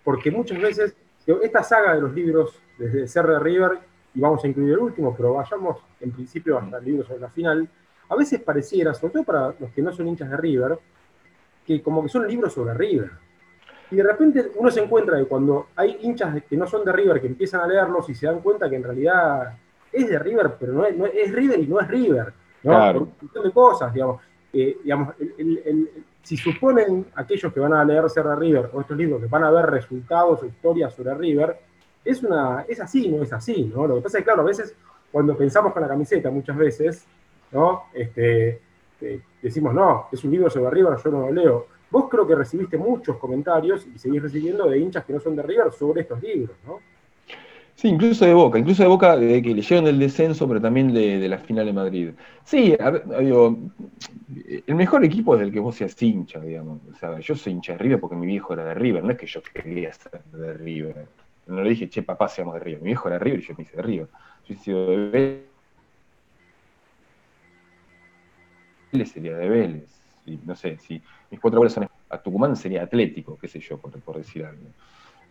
porque 0.02 0.33
muchas 0.33 0.61
veces 0.61 0.97
esta 1.40 1.62
saga 1.62 1.95
de 1.95 2.00
los 2.00 2.12
libros, 2.12 2.61
desde 2.78 3.07
Ser 3.07 3.25
de 3.25 3.38
River, 3.38 3.88
y 4.15 4.21
vamos 4.21 4.43
a 4.45 4.49
incluir 4.49 4.73
el 4.73 4.79
último, 4.79 5.15
pero 5.17 5.35
vayamos 5.35 5.79
en 6.00 6.12
principio 6.12 6.59
hasta 6.59 6.79
el 6.79 6.85
libro 6.85 7.05
sobre 7.05 7.21
la 7.21 7.29
final, 7.29 7.69
a 8.09 8.17
veces 8.17 8.41
pareciera, 8.41 8.95
sobre 8.95 9.12
todo 9.12 9.25
para 9.25 9.55
los 9.59 9.71
que 9.71 9.83
no 9.83 9.93
son 9.93 10.09
hinchas 10.09 10.31
de 10.31 10.37
River, 10.37 10.79
que 11.67 11.83
como 11.83 12.03
que 12.03 12.09
son 12.09 12.27
libros 12.27 12.53
sobre 12.53 12.75
River. 12.75 13.11
Y 13.91 13.97
de 13.97 14.03
repente 14.03 14.50
uno 14.57 14.71
se 14.71 14.83
encuentra 14.83 15.19
que 15.19 15.25
cuando 15.25 15.69
hay 15.77 15.99
hinchas 16.03 16.43
que 16.49 16.57
no 16.57 16.67
son 16.67 16.85
de 16.85 16.93
River 16.93 17.21
que 17.21 17.27
empiezan 17.27 17.61
a 17.61 17.67
leerlos 17.67 18.09
y 18.09 18.15
se 18.15 18.27
dan 18.27 18.41
cuenta 18.41 18.69
que 18.69 18.77
en 18.77 18.85
realidad 18.85 19.55
es 19.93 20.09
de 20.09 20.19
River, 20.19 20.55
pero 20.59 20.73
no 20.73 20.85
es, 20.85 20.95
es 21.15 21.33
River 21.33 21.61
y 21.61 21.67
no 21.67 21.81
es 21.81 21.88
River. 21.88 22.33
¿no? 22.62 22.93
Por 22.93 23.03
un 23.03 23.12
montón 23.21 23.45
de 23.45 23.50
cosas, 23.53 23.93
digamos. 23.93 24.23
Eh, 24.53 24.79
digamos 24.83 25.15
si 26.29 26.37
suponen 26.37 27.07
aquellos 27.15 27.50
que 27.55 27.59
van 27.61 27.73
a 27.73 27.83
leer 27.83 28.09
Ser 28.11 28.25
de 28.25 28.37
River 28.37 28.69
o 28.75 28.83
estos 28.83 28.97
libros 28.99 29.19
que 29.19 29.29
van 29.29 29.45
a 29.45 29.50
ver 29.50 29.65
resultados 29.65 30.43
o 30.43 30.47
historias 30.47 30.93
sobre 30.93 31.15
River, 31.15 31.59
es, 32.05 32.23
una, 32.23 32.64
es 32.69 32.81
así, 32.81 33.09
no 33.09 33.23
es 33.23 33.33
así. 33.33 33.71
¿no? 33.75 33.87
Lo 33.87 33.97
que 33.97 34.02
pasa 34.02 34.19
es 34.19 34.23
que, 34.23 34.26
claro, 34.26 34.43
a 34.43 34.47
veces 34.47 34.75
cuando 35.11 35.37
pensamos 35.37 35.73
con 35.73 35.83
la 35.83 35.88
camiseta, 35.88 36.31
muchas 36.31 36.57
veces, 36.57 37.07
¿no? 37.52 37.85
Este, 37.95 38.61
decimos, 39.43 39.75
no, 39.75 40.07
es 40.12 40.23
un 40.25 40.31
libro 40.31 40.50
sobre 40.50 40.71
River, 40.71 40.99
yo 41.02 41.11
no 41.11 41.21
lo 41.21 41.33
leo. 41.33 41.67
Vos 41.90 42.07
creo 42.11 42.26
que 42.26 42.35
recibiste 42.35 42.76
muchos 42.76 43.17
comentarios 43.17 43.87
y 43.95 43.99
seguís 43.99 44.23
recibiendo 44.23 44.69
de 44.69 44.78
hinchas 44.78 45.05
que 45.05 45.12
no 45.12 45.21
son 45.21 45.37
de 45.37 45.43
River 45.43 45.73
sobre 45.73 46.02
estos 46.02 46.23
libros, 46.23 46.57
¿no? 46.67 46.81
Sí, 47.75 47.87
incluso 47.87 48.25
de 48.25 48.35
Boca, 48.35 48.59
incluso 48.59 48.83
de 48.83 48.88
Boca, 48.88 49.17
de 49.17 49.40
que 49.40 49.55
leyeron 49.55 49.87
el 49.87 50.00
descenso, 50.00 50.49
pero 50.49 50.61
también 50.61 50.93
de, 50.93 51.28
la 51.28 51.38
final 51.38 51.64
de 51.64 51.73
Madrid. 51.73 52.11
Sí, 52.43 52.76
digo, 53.21 53.57
el 54.67 54.75
mejor 54.75 55.05
equipo 55.05 55.37
es 55.37 55.43
el 55.43 55.52
que 55.52 55.61
vos 55.61 55.76
seas 55.76 56.02
hincha, 56.02 56.40
digamos. 56.40 56.81
O 56.93 56.97
sea, 56.97 57.21
yo 57.21 57.37
soy 57.37 57.52
hincha 57.52 57.75
de 57.75 57.78
River 57.78 58.00
porque 58.00 58.17
mi 58.17 58.26
viejo 58.26 58.52
era 58.52 58.64
de 58.64 58.75
River, 58.75 59.05
no 59.05 59.12
es 59.12 59.19
que 59.19 59.26
yo 59.26 59.40
quería 59.55 59.93
ser 59.93 60.21
de 60.33 60.55
River. 60.55 61.07
No 61.49 61.62
le 61.62 61.71
dije, 61.71 61.88
che, 61.88 62.02
papá, 62.02 62.28
seamos 62.28 62.55
de 62.55 62.61
River. 62.61 62.83
Mi 62.83 62.88
viejo 62.88 63.09
era 63.09 63.19
River 63.19 63.40
y 63.40 63.43
yo 63.43 63.55
me 63.57 63.62
hice 63.64 63.76
de 63.76 63.83
River. 63.83 64.09
sido 64.61 64.90
de 64.90 65.49
Vélez, 68.93 69.11
sería 69.11 69.37
de 69.37 69.49
Vélez. 69.49 70.02
no 70.45 70.55
sé, 70.55 70.78
si 70.78 71.02
mis 71.31 71.40
cuatro 71.40 71.61
goles 71.61 71.73
son 71.73 71.88
a 72.11 72.19
Tucumán, 72.19 72.55
sería 72.55 72.83
Atlético, 72.83 73.38
qué 73.38 73.49
sé 73.49 73.61
yo, 73.61 73.78
por, 73.78 74.17
decir 74.17 74.45
algo. 74.45 74.69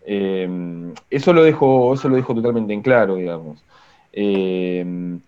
Eh, 0.06 0.94
eso, 1.10 1.34
lo 1.34 1.44
dejo, 1.44 1.94
eso 1.94 2.10
lo 2.10 2.16
dejo 2.16 2.34
totalmente 2.34 2.74
en 2.74 2.82
claro, 2.82 3.16
digamos. 3.16 3.64
Eh, 4.12 5.20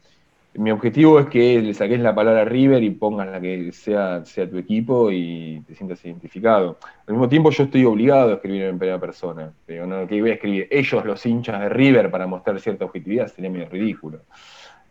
mi 0.56 0.72
objetivo 0.72 1.20
es 1.20 1.28
que 1.28 1.62
le 1.62 1.74
saques 1.74 2.00
la 2.00 2.16
palabra 2.16 2.44
River 2.44 2.84
y 2.84 2.90
pongas 2.90 3.28
la 3.30 3.40
que 3.40 3.72
sea, 3.72 4.26
sea 4.26 4.50
tu 4.50 4.58
equipo 4.58 5.12
y 5.12 5.62
te 5.68 5.76
sientas 5.76 6.04
identificado. 6.04 6.78
Al 7.08 7.14
mismo 7.14 7.30
tiempo 7.30 7.52
yo 7.52 7.66
estoy 7.66 7.86
obligado 7.86 8.32
a 8.32 8.34
escribir 8.36 8.64
en 8.64 8.80
primera 8.80 9.00
persona. 9.00 9.54
Pero 9.66 9.86
no 9.86 10.08
que 10.08 10.20
voy 10.20 10.32
a 10.32 10.34
escribir 10.34 10.68
ellos 10.72 11.06
los 11.06 11.26
hinchas 11.26 11.60
de 11.62 11.70
River 11.70 12.10
para 12.10 12.26
mostrar 12.26 12.60
cierta 12.60 12.86
objetividad, 12.86 13.28
sería 13.28 13.50
medio 13.50 13.70
ridículo. 13.70 14.22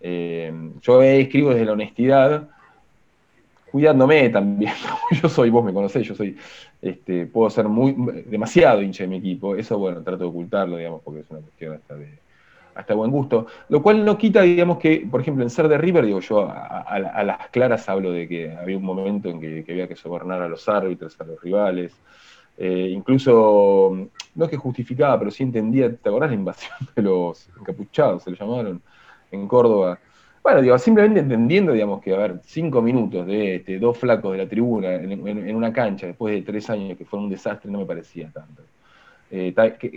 Eh, 0.00 0.52
yo 0.80 1.02
escribo 1.02 1.50
desde 1.50 1.66
la 1.66 1.72
honestidad, 1.72 2.48
cuidándome 3.72 4.28
también. 4.30 4.72
yo 5.22 5.28
soy, 5.28 5.50
vos 5.50 5.64
me 5.64 5.72
conocés, 5.72 6.06
yo 6.06 6.14
soy, 6.14 6.36
este, 6.80 7.26
puedo 7.26 7.50
ser 7.50 7.68
muy 7.68 7.96
demasiado 8.26 8.80
hincha 8.80 9.02
de 9.02 9.08
mi 9.08 9.16
equipo. 9.16 9.56
Eso, 9.56 9.76
bueno, 9.76 10.02
trato 10.02 10.24
de 10.24 10.30
ocultarlo, 10.30 10.76
digamos, 10.76 11.02
porque 11.02 11.20
es 11.20 11.30
una 11.30 11.40
cuestión 11.40 11.74
hasta 11.74 11.96
de 11.96 12.27
hasta 12.78 12.94
buen 12.94 13.10
gusto. 13.10 13.46
Lo 13.68 13.82
cual 13.82 14.04
no 14.04 14.16
quita, 14.16 14.42
digamos, 14.42 14.78
que, 14.78 15.06
por 15.10 15.20
ejemplo, 15.20 15.42
en 15.42 15.50
ser 15.50 15.66
de 15.66 15.76
River, 15.76 16.06
digo 16.06 16.20
yo, 16.20 16.48
a, 16.48 17.24
las 17.24 17.48
claras 17.48 17.88
hablo 17.88 18.12
de 18.12 18.28
que 18.28 18.56
había 18.56 18.76
un 18.76 18.84
momento 18.84 19.28
en 19.28 19.40
que, 19.40 19.64
había 19.68 19.88
que 19.88 19.96
sobornar 19.96 20.40
a 20.42 20.48
los 20.48 20.68
árbitros, 20.68 21.20
a 21.20 21.24
los 21.24 21.42
rivales. 21.42 21.92
Eh, 22.56 22.88
incluso, 22.90 24.08
no 24.34 24.44
es 24.44 24.50
que 24.50 24.56
justificaba, 24.56 25.18
pero 25.18 25.32
sí 25.32 25.42
entendía, 25.42 25.92
¿te 25.94 26.08
acordás 26.08 26.30
la 26.30 26.36
invasión 26.36 26.78
de 26.94 27.02
los 27.02 27.48
encapuchados, 27.58 28.22
se 28.22 28.30
lo 28.30 28.36
llamaron, 28.36 28.80
en 29.32 29.48
Córdoba? 29.48 29.98
Bueno, 30.40 30.62
digo, 30.62 30.78
simplemente 30.78 31.18
entendiendo, 31.18 31.72
digamos, 31.72 32.00
que, 32.00 32.14
a 32.14 32.18
ver, 32.18 32.40
cinco 32.44 32.80
minutos 32.80 33.26
de 33.26 33.56
este, 33.56 33.80
dos 33.80 33.98
flacos 33.98 34.32
de 34.32 34.38
la 34.38 34.48
tribuna 34.48 34.94
en, 34.94 35.56
una 35.56 35.72
cancha 35.72 36.06
después 36.06 36.32
de 36.32 36.42
tres 36.42 36.70
años 36.70 36.96
que 36.96 37.04
fue 37.04 37.18
un 37.18 37.28
desastre, 37.28 37.70
no 37.70 37.80
me 37.80 37.86
parecía 37.86 38.30
tanto. 38.30 38.62
Eh, 39.30 39.54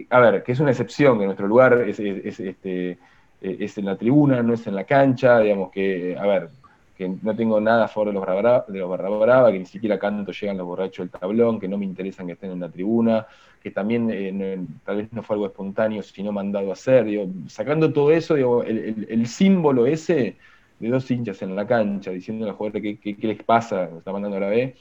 a 0.09 0.19
ver, 0.19 0.43
que 0.43 0.51
es 0.51 0.59
una 0.59 0.71
excepción, 0.71 1.19
que 1.19 1.25
nuestro 1.25 1.47
lugar 1.47 1.73
es, 1.87 1.99
este, 1.99 2.91
eh, 2.91 2.97
es, 3.41 3.77
en 3.77 3.85
la 3.85 3.95
tribuna, 3.95 4.43
no 4.43 4.53
es 4.53 4.67
en 4.67 4.75
la 4.75 4.83
cancha, 4.83 5.39
digamos 5.39 5.71
que, 5.71 6.17
a 6.17 6.25
ver, 6.27 6.49
que 6.97 7.09
no 7.09 7.35
tengo 7.35 7.59
nada 7.59 7.85
a 7.85 7.87
favor 7.87 8.09
de 8.09 8.13
los, 8.13 8.25
barra, 8.25 8.65
de 8.67 8.79
los 8.79 8.89
barra 8.89 9.09
brava, 9.09 9.51
que 9.51 9.59
ni 9.59 9.65
siquiera 9.65 9.97
canto 9.97 10.31
llegan 10.31 10.57
los 10.57 10.67
borrachos 10.67 11.09
del 11.09 11.19
tablón, 11.19 11.59
que 11.59 11.67
no 11.67 11.77
me 11.77 11.85
interesan 11.85 12.27
que 12.27 12.33
estén 12.33 12.51
en 12.51 12.59
la 12.59 12.69
tribuna, 12.69 13.25
que 13.63 13.71
también 13.71 14.09
eh, 14.11 14.59
tal 14.85 14.97
vez 14.97 15.13
no 15.13 15.23
fue 15.23 15.35
algo 15.35 15.47
espontáneo, 15.47 16.03
sino 16.03 16.31
mandado 16.31 16.69
a 16.69 16.73
hacer, 16.73 17.05
digo, 17.05 17.27
sacando 17.47 17.93
todo 17.93 18.11
eso, 18.11 18.35
digo, 18.35 18.63
el, 18.63 19.27
símbolo 19.27 19.85
ese 19.85 20.35
de 20.79 20.89
dos 20.89 21.09
hinchas 21.09 21.41
en 21.41 21.55
la 21.55 21.65
cancha, 21.65 22.11
diciendo 22.11 22.45
a 22.45 22.49
los 22.49 22.57
jugadores 22.57 22.99
qué, 23.01 23.15
les 23.19 23.43
pasa, 23.43 23.87
nos 23.87 23.99
está 23.99 24.11
mandando 24.11 24.37
a 24.37 24.41
la 24.41 24.49
B, 24.49 24.75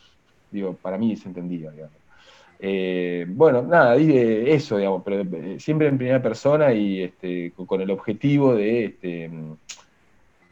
digo, 0.51 0.75
para 0.75 0.99
mí 0.99 1.15
se 1.17 1.29
entendía, 1.29 1.71
digamos. 1.71 2.00
Eh, 2.63 3.25
bueno, 3.27 3.63
nada, 3.63 3.95
dije 3.95 4.53
eso, 4.53 4.77
digamos, 4.77 5.03
pero 5.03 5.23
eh, 5.23 5.59
siempre 5.59 5.89
en 5.89 5.97
primera 5.97 6.21
persona 6.21 6.73
y 6.75 7.03
este, 7.03 7.53
con, 7.53 7.81
el 7.81 7.91
objetivo 7.91 8.55
de 8.55 8.85
este, 8.85 9.31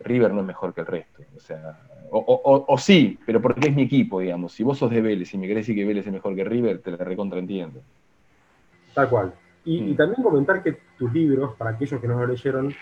River 0.01 0.33
no 0.33 0.41
es 0.41 0.47
mejor 0.47 0.73
que 0.73 0.81
el 0.81 0.87
resto. 0.87 1.23
O 1.37 1.41
sea, 1.41 1.79
o, 2.11 2.79
sí, 2.79 3.19
pero 3.27 3.43
porque 3.43 3.69
es 3.69 3.77
mi 3.77 3.83
equipo, 3.83 4.21
digamos. 4.21 4.53
Si 4.53 4.63
vos 4.63 4.79
sos 4.79 4.91
de 4.91 5.03
Vélez 5.03 5.35
y 5.35 5.39
me 5.39 5.47
querés 5.47 5.67
decir 5.67 5.77
que 5.77 5.85
Vélez 5.85 6.07
es 6.07 6.13
mejor 6.13 6.35
que 6.35 6.45
River, 6.45 6.79
te 6.79 6.93
la 6.93 6.97
recontraentiendo. 7.05 7.83
Tal 8.95 9.11
cual. 9.11 9.35
Y, 9.67 9.77
y, 9.77 9.93
mm. 9.93 9.97
también 9.97 10.23
comentar 10.23 10.63
que 10.63 10.79
tus 10.99 11.13
libros, 11.13 11.55
para 11.57 11.73
aquellos 11.73 12.01
que 12.01 12.09
no 12.09 12.19
lo 12.19 12.27
leyeron, 12.27 12.75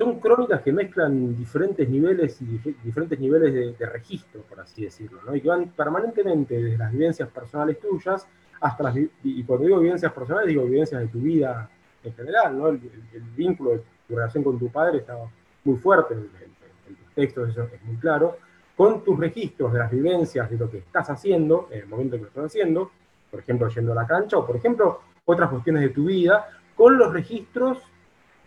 son 0.00 0.18
crónicas 0.18 0.62
que 0.62 0.72
mezclan 0.72 1.36
diferentes 1.36 1.86
niveles 1.86 2.40
y 2.40 2.46
diferentes 2.82 3.20
niveles 3.20 3.78
de, 3.78 3.86
registro, 3.86 4.40
por 4.40 4.58
así 4.58 4.84
decirlo, 4.84 5.20
¿no? 5.26 5.36
y 5.36 5.42
que 5.42 5.48
van 5.48 5.68
permanentemente 5.76 6.54
desde 6.54 6.78
las 6.78 6.90
vivencias 6.90 7.28
personales 7.28 7.78
tuyas 7.78 8.26
hasta 8.62 8.82
las, 8.82 8.96
y 8.96 9.44
cuando 9.44 9.66
digo 9.66 9.78
vivencias 9.78 10.10
personales, 10.10 10.48
digo 10.48 10.64
vivencias 10.64 11.02
de 11.02 11.08
tu 11.08 11.18
vida 11.18 11.68
en 12.02 12.14
general, 12.14 12.56
¿no? 12.56 12.68
El, 12.68 12.80
vínculo 13.36 13.72
de 13.72 13.82
tu 14.08 14.16
relación 14.16 14.42
con 14.42 14.58
tu 14.58 14.70
padre 14.70 14.98
estaba 15.00 15.30
muy 15.64 15.76
fuerte 15.76 16.14
en, 16.14 16.30
tus 16.96 17.14
textos, 17.14 17.50
eso 17.50 17.64
es 17.64 17.82
muy 17.82 17.96
claro, 17.96 18.38
con 18.74 19.04
tus 19.04 19.18
registros 19.20 19.70
de 19.70 19.80
las 19.80 19.90
vivencias 19.90 20.48
de 20.48 20.56
lo 20.56 20.70
que 20.70 20.78
estás 20.78 21.10
haciendo, 21.10 21.68
en 21.70 21.80
el 21.80 21.86
momento 21.86 22.16
que 22.16 22.22
lo 22.22 22.28
estás 22.28 22.46
haciendo, 22.46 22.90
por 23.30 23.40
ejemplo, 23.40 23.68
yendo 23.68 23.92
a 23.92 23.96
la 23.96 24.06
cancha, 24.06 24.38
o 24.38 24.46
por 24.46 24.56
ejemplo, 24.56 25.02
otras 25.26 25.50
cuestiones 25.50 25.82
de 25.82 25.90
tu 25.90 26.06
vida, 26.06 26.48
con 26.74 26.96
los 26.96 27.12
registros 27.12 27.82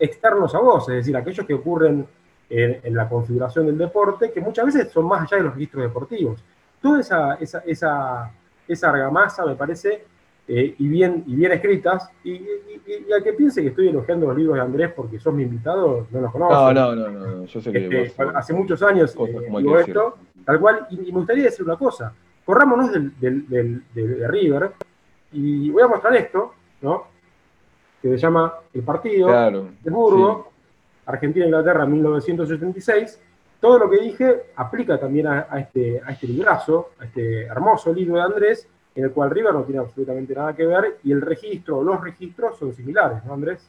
externos 0.04 0.54
a 0.54 0.60
vos, 0.60 0.88
es 0.90 0.96
decir, 0.96 1.16
aquellos 1.16 1.46
que 1.46 1.54
ocurren 1.54 2.06
en, 2.50 2.96
la 2.96 3.08
configuración 3.08 3.66
del 3.66 3.78
deporte, 3.78 4.32
que 4.32 4.42
muchas 4.42 4.66
veces 4.66 4.92
son 4.92 5.08
más 5.08 5.22
allá 5.22 5.38
de 5.38 5.44
los 5.44 5.54
registros 5.54 5.84
deportivos. 5.84 6.44
Toda 6.82 7.00
esa, 7.00 7.36
esa, 7.36 7.60
esa, 7.66 8.32
esa 8.68 8.90
argamasa, 8.90 9.46
me 9.46 9.56
parece, 9.56 10.04
eh, 10.48 10.76
y, 10.78 10.88
bien, 10.88 11.24
y 11.26 11.36
bien 11.36 11.54
escritas, 11.54 12.10
y, 12.24 12.32
y, 12.34 13.12
al 13.16 13.24
que 13.24 13.34
piense 13.34 13.62
que 13.62 13.70
estoy 13.70 13.88
elogiando 13.88 14.28
los 14.28 14.38
libros 14.38 14.56
de 14.56 14.62
Andrés 14.62 14.92
porque 14.94 15.20
sos 15.20 15.34
mi 15.34 15.44
invitado, 15.44 16.08
no 16.12 16.22
los 16.22 16.32
conozco. 16.32 16.74
No, 16.74 16.96
no, 16.96 17.10
no, 17.10 17.10
no, 17.10 17.46
yo 17.46 17.62
sé 17.62 17.72
que 17.72 18.02
este, 18.04 18.24
Hace 18.36 18.54
muchos 18.54 18.84
años 18.84 19.16
eh, 19.16 19.48
digo 19.58 19.80
esto, 19.80 20.18
tal 20.46 20.60
cual, 20.60 20.88
y, 20.90 20.98
me 20.98 21.20
gustaría 21.20 21.46
decir 21.46 21.66
una 21.66 21.78
cosa, 21.78 22.14
corrámonos 22.46 22.92
del, 22.92 23.18
del, 23.20 23.48
del, 23.48 23.84
de 23.94 24.28
River, 24.28 24.72
y 25.32 25.72
voy 25.72 25.82
a 25.82 25.88
mostrar 25.88 26.16
esto, 26.18 26.54
¿no? 26.82 27.13
Que 28.04 28.10
se 28.10 28.18
llama 28.18 28.54
El 28.74 28.84
Partido 28.84 29.30
de 29.30 29.90
Burgo, 29.90 30.52
Argentina-Inglaterra 31.06 31.86
1976. 31.86 33.22
Todo 33.62 33.80
lo 33.80 33.90
que 33.90 34.02
dije 34.02 34.42
aplica 34.58 35.00
también 35.00 35.28
a, 35.28 35.48
este, 35.58 36.02
a 36.06 36.12
este 36.12 36.28
librazo, 36.28 36.90
a 37.00 37.06
este 37.06 37.44
hermoso 37.44 37.94
libro 37.94 38.16
de 38.16 38.24
Andrés, 38.24 38.68
en 38.94 39.06
el 39.06 39.12
cual 39.12 39.32
River 39.32 39.54
no 39.54 39.64
tiene 39.64 39.80
absolutamente 39.80 40.36
nada 40.36 40.54
que 40.54 40.66
ver 40.66 40.98
y 41.06 41.14
el 41.14 41.22
registro 41.22 41.78
o 41.78 41.84
los 41.84 42.02
registros 42.02 42.58
son 42.60 42.74
similares, 42.74 43.24
¿no, 43.24 43.36
Andrés? 43.36 43.66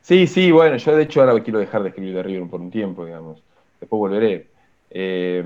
Sí, 0.00 0.26
sí, 0.26 0.50
bueno, 0.50 0.78
yo 0.78 0.96
de 0.96 1.02
hecho 1.02 1.20
ahora 1.20 1.38
quiero 1.42 1.58
dejar 1.58 1.82
de 1.82 1.90
escribir 1.90 2.14
de 2.14 2.22
River 2.22 2.48
por 2.48 2.62
un 2.62 2.70
tiempo, 2.70 3.04
digamos. 3.04 3.42
Después 3.78 3.98
volveré. 3.98 4.46
Eh, 4.88 5.44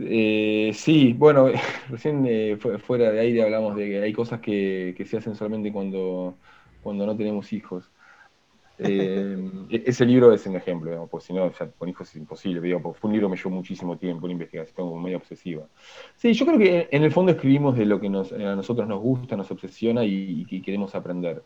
eh, 0.00 0.72
sí, 0.74 1.12
bueno, 1.12 1.48
recién 1.88 2.24
eh, 2.26 2.56
fuera 2.56 3.12
de 3.12 3.20
aire 3.20 3.42
hablamos 3.42 3.76
de 3.76 3.88
que 3.88 4.02
hay 4.02 4.12
cosas 4.12 4.40
que, 4.40 4.94
se 5.06 5.16
hacen 5.16 5.34
solamente 5.34 5.72
cuando, 5.72 6.36
cuando 6.82 7.06
no 7.06 7.16
tenemos 7.16 7.52
hijos. 7.52 7.90
Eh, 8.78 9.38
e-, 9.70 9.84
ese 9.86 10.04
libro 10.04 10.32
es 10.32 10.44
un 10.46 10.56
ejemplo, 10.56 10.90
digamos, 10.90 11.10
porque 11.10 11.26
si 11.26 11.32
no, 11.32 11.50
ya 11.52 11.68
con 11.70 11.88
hijos 11.88 12.08
es 12.08 12.16
imposible, 12.16 12.60
digamos, 12.60 12.96
fue 12.96 13.08
un 13.08 13.14
libro 13.14 13.28
que 13.28 13.32
me 13.32 13.36
llevó 13.36 13.50
muchísimo 13.50 13.96
tiempo, 13.96 14.24
una 14.26 14.32
investigación 14.32 14.88
como 14.88 15.00
medio 15.00 15.18
obsesiva. 15.18 15.66
Sí, 16.16 16.32
yo 16.32 16.44
creo 16.44 16.58
que 16.58 16.88
en 16.90 17.04
el 17.04 17.12
fondo 17.12 17.32
escribimos 17.32 17.76
de 17.76 17.86
lo 17.86 18.00
que 18.00 18.08
nos, 18.08 18.32
a 18.32 18.56
nosotros 18.56 18.88
nos 18.88 19.00
gusta, 19.00 19.36
nos 19.36 19.50
obsesiona 19.50 20.04
y, 20.04 20.46
y 20.50 20.60
queremos 20.60 20.94
aprender. 20.94 21.42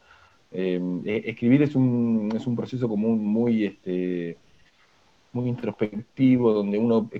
E-, 0.50 1.23
escribir 1.26 1.62
es 1.62 1.75
un, 1.75 2.31
es 2.35 2.47
un 2.47 2.57
proceso 2.57 2.88
común 2.88 3.23
muy... 3.25 3.67
Este, 3.67 4.38
muy 5.32 5.49
introspectivo, 5.49 6.52
donde 6.52 6.78
uno 6.78 7.11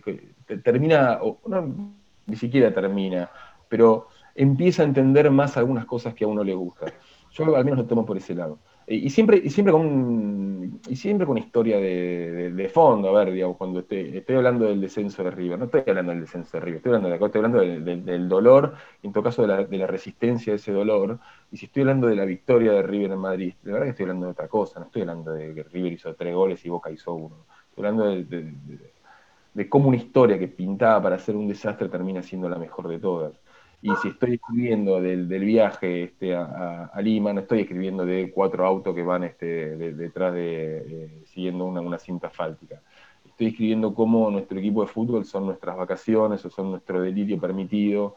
termina, 0.63 1.19
o 1.23 1.39
no, 1.47 1.93
ni 2.27 2.37
siquiera 2.37 2.73
termina, 2.73 3.31
pero 3.69 4.09
empieza 4.35 4.83
a 4.83 4.87
entender 4.87 5.31
más 5.31 5.57
algunas 5.57 5.85
cosas 5.85 6.15
que 6.15 6.25
a 6.25 6.29
uno 6.29 6.45
le 6.45 6.55
gusta. 6.55 6.87
Yo 7.33 7.57
al 7.57 7.65
menos 7.65 7.81
lo 7.81 7.87
tomo 7.87 8.07
por 8.07 8.17
ese 8.17 8.35
lado. 8.35 8.59
Y 8.87 9.11
siempre, 9.11 9.41
y 9.45 9.51
siempre 9.51 9.73
con 9.73 10.81
y 10.89 10.97
siempre 10.97 11.27
con 11.27 11.37
historia 11.37 11.79
de, 11.79 12.71
fondo, 12.73 13.09
a 13.09 13.25
ver, 13.25 13.35
digamos, 13.35 13.57
cuando 13.57 13.81
estoy, 13.81 14.17
estoy, 14.17 14.37
hablando 14.37 14.67
del 14.67 14.81
descenso 14.81 15.23
de 15.25 15.31
River, 15.31 15.59
no 15.59 15.67
estoy 15.67 15.83
hablando 15.87 16.13
del 16.13 16.23
descenso 16.23 16.57
de 16.57 16.61
River, 16.61 16.77
estoy 16.79 16.95
hablando, 16.95 17.09
de, 17.09 17.27
estoy 17.27 17.39
hablando 17.39 17.61
del, 17.61 18.29
dolor, 18.29 18.75
en 19.03 19.13
todo 19.13 19.25
caso 19.25 19.43
de 19.43 19.49
la, 19.49 19.65
de 19.65 19.77
la, 19.77 19.87
resistencia 19.87 20.55
a 20.55 20.57
ese 20.57 20.73
dolor, 20.73 21.19
y 21.51 21.57
si 21.59 21.67
estoy 21.67 21.83
hablando 21.83 22.07
de 22.07 22.17
la 22.17 22.25
victoria 22.25 22.73
de 22.73 22.83
River 22.83 23.13
en 23.13 23.19
Madrid, 23.19 23.55
de 23.63 23.73
verdad 23.73 23.87
que 23.87 23.91
estoy 23.91 24.05
hablando 24.05 24.27
de 24.27 24.33
otra 24.33 24.49
cosa, 24.49 24.81
no 24.81 24.87
estoy 24.87 25.03
hablando 25.03 25.33
de 25.33 25.55
que 25.55 25.63
River 25.65 25.93
hizo 25.93 26.15
tres 26.15 26.35
goles 26.35 26.65
y 26.65 26.69
Boca 26.69 26.91
hizo 26.91 27.15
uno 27.15 27.47
hablando 27.79 28.05
de, 28.05 29.69
cómo 29.69 29.89
una 29.89 29.97
historia 29.97 30.39
que 30.39 30.49
pintaba 30.49 31.03
para 31.03 31.19
ser 31.19 31.37
un 31.37 31.49
desastre 31.49 31.89
termina 31.89 32.23
siendo 32.23 32.49
la 32.49 32.59
mejor 32.59 32.89
de 32.89 32.99
todas. 32.99 33.33
Y 33.81 33.95
si 34.03 34.09
estoy 34.09 34.35
escribiendo 34.35 35.01
del, 35.01 35.27
viaje 35.27 36.05
este, 36.05 36.35
a, 36.35 36.91
Lima, 37.01 37.33
no 37.33 37.41
estoy 37.41 37.61
escribiendo 37.61 38.05
de 38.05 38.33
cuatro 38.33 38.67
autos 38.67 38.95
que 38.95 39.03
van 39.03 39.23
este, 39.23 39.77
detrás 39.93 40.35
de, 40.35 40.79
eh, 40.79 41.23
siguiendo 41.27 41.65
una, 41.65 41.99
cinta 41.99 42.27
asfáltica. 42.27 42.81
Estoy 43.25 43.49
escribiendo 43.49 43.95
cómo 43.95 44.31
nuestro 44.31 44.59
equipo 44.59 44.83
de 44.83 44.89
fútbol 44.89 45.25
son 45.25 45.47
nuestras 45.47 45.77
vacaciones 45.77 46.45
o 46.45 46.51
son 46.51 46.73
nuestro 46.73 47.01
delirio 47.01 47.39
permitido, 47.39 48.17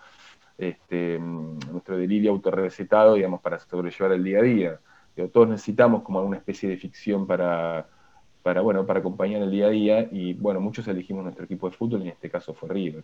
este, 0.58 1.20
nuestro 1.20 1.96
delirio 1.96 2.32
autorrecetado, 2.32 3.14
digamos, 3.14 3.40
para 3.42 3.60
sobrellevar 3.60 4.14
el 4.14 4.24
día 4.24 4.40
a 4.40 4.42
día. 4.42 4.80
todos 5.32 5.48
necesitamos 5.48 6.02
como 6.02 6.24
una 6.24 6.38
especie 6.38 6.70
de 6.70 6.78
ficción 6.78 7.28
para, 7.28 7.86
para, 8.44 8.62
bueno, 8.62 8.86
para 8.86 9.00
acompañar 9.00 9.42
el 9.42 9.52
día 9.52 9.68
a 9.68 9.70
día 9.70 10.08
y 10.12 10.34
bueno, 10.34 10.60
muchos 10.60 10.88
elegimos 10.88 11.24
nuestro 11.24 11.46
equipo 11.46 11.70
de 11.70 11.76
fútbol 11.76 12.02
en 12.02 12.10
este 12.10 12.30
caso 12.30 12.54
fue 12.54 12.70
River. 12.70 13.04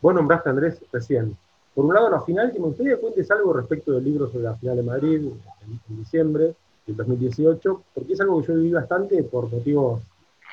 Vos 0.00 0.14
nombraste 0.14 0.50
Andrés 0.50 0.80
recién. 0.92 1.36
Por 1.74 1.86
un 1.86 1.94
lado, 1.94 2.08
la 2.08 2.20
final, 2.20 2.52
que 2.52 2.60
me 2.60 2.66
gustaría 2.66 2.94
que 2.94 3.00
cuentes 3.00 3.30
algo 3.30 3.52
respecto 3.52 3.92
del 3.92 4.04
libro 4.04 4.28
sobre 4.28 4.44
la 4.44 4.54
final 4.54 4.76
de 4.76 4.82
Madrid 4.82 5.20
en, 5.26 5.96
diciembre. 5.96 6.54
del 6.86 6.96
2018, 6.96 7.82
porque 7.94 8.12
es 8.12 8.20
algo 8.20 8.40
que 8.40 8.48
yo 8.48 8.54
viví 8.54 8.72
bastante 8.72 9.22
por 9.24 9.50
motivos 9.50 10.02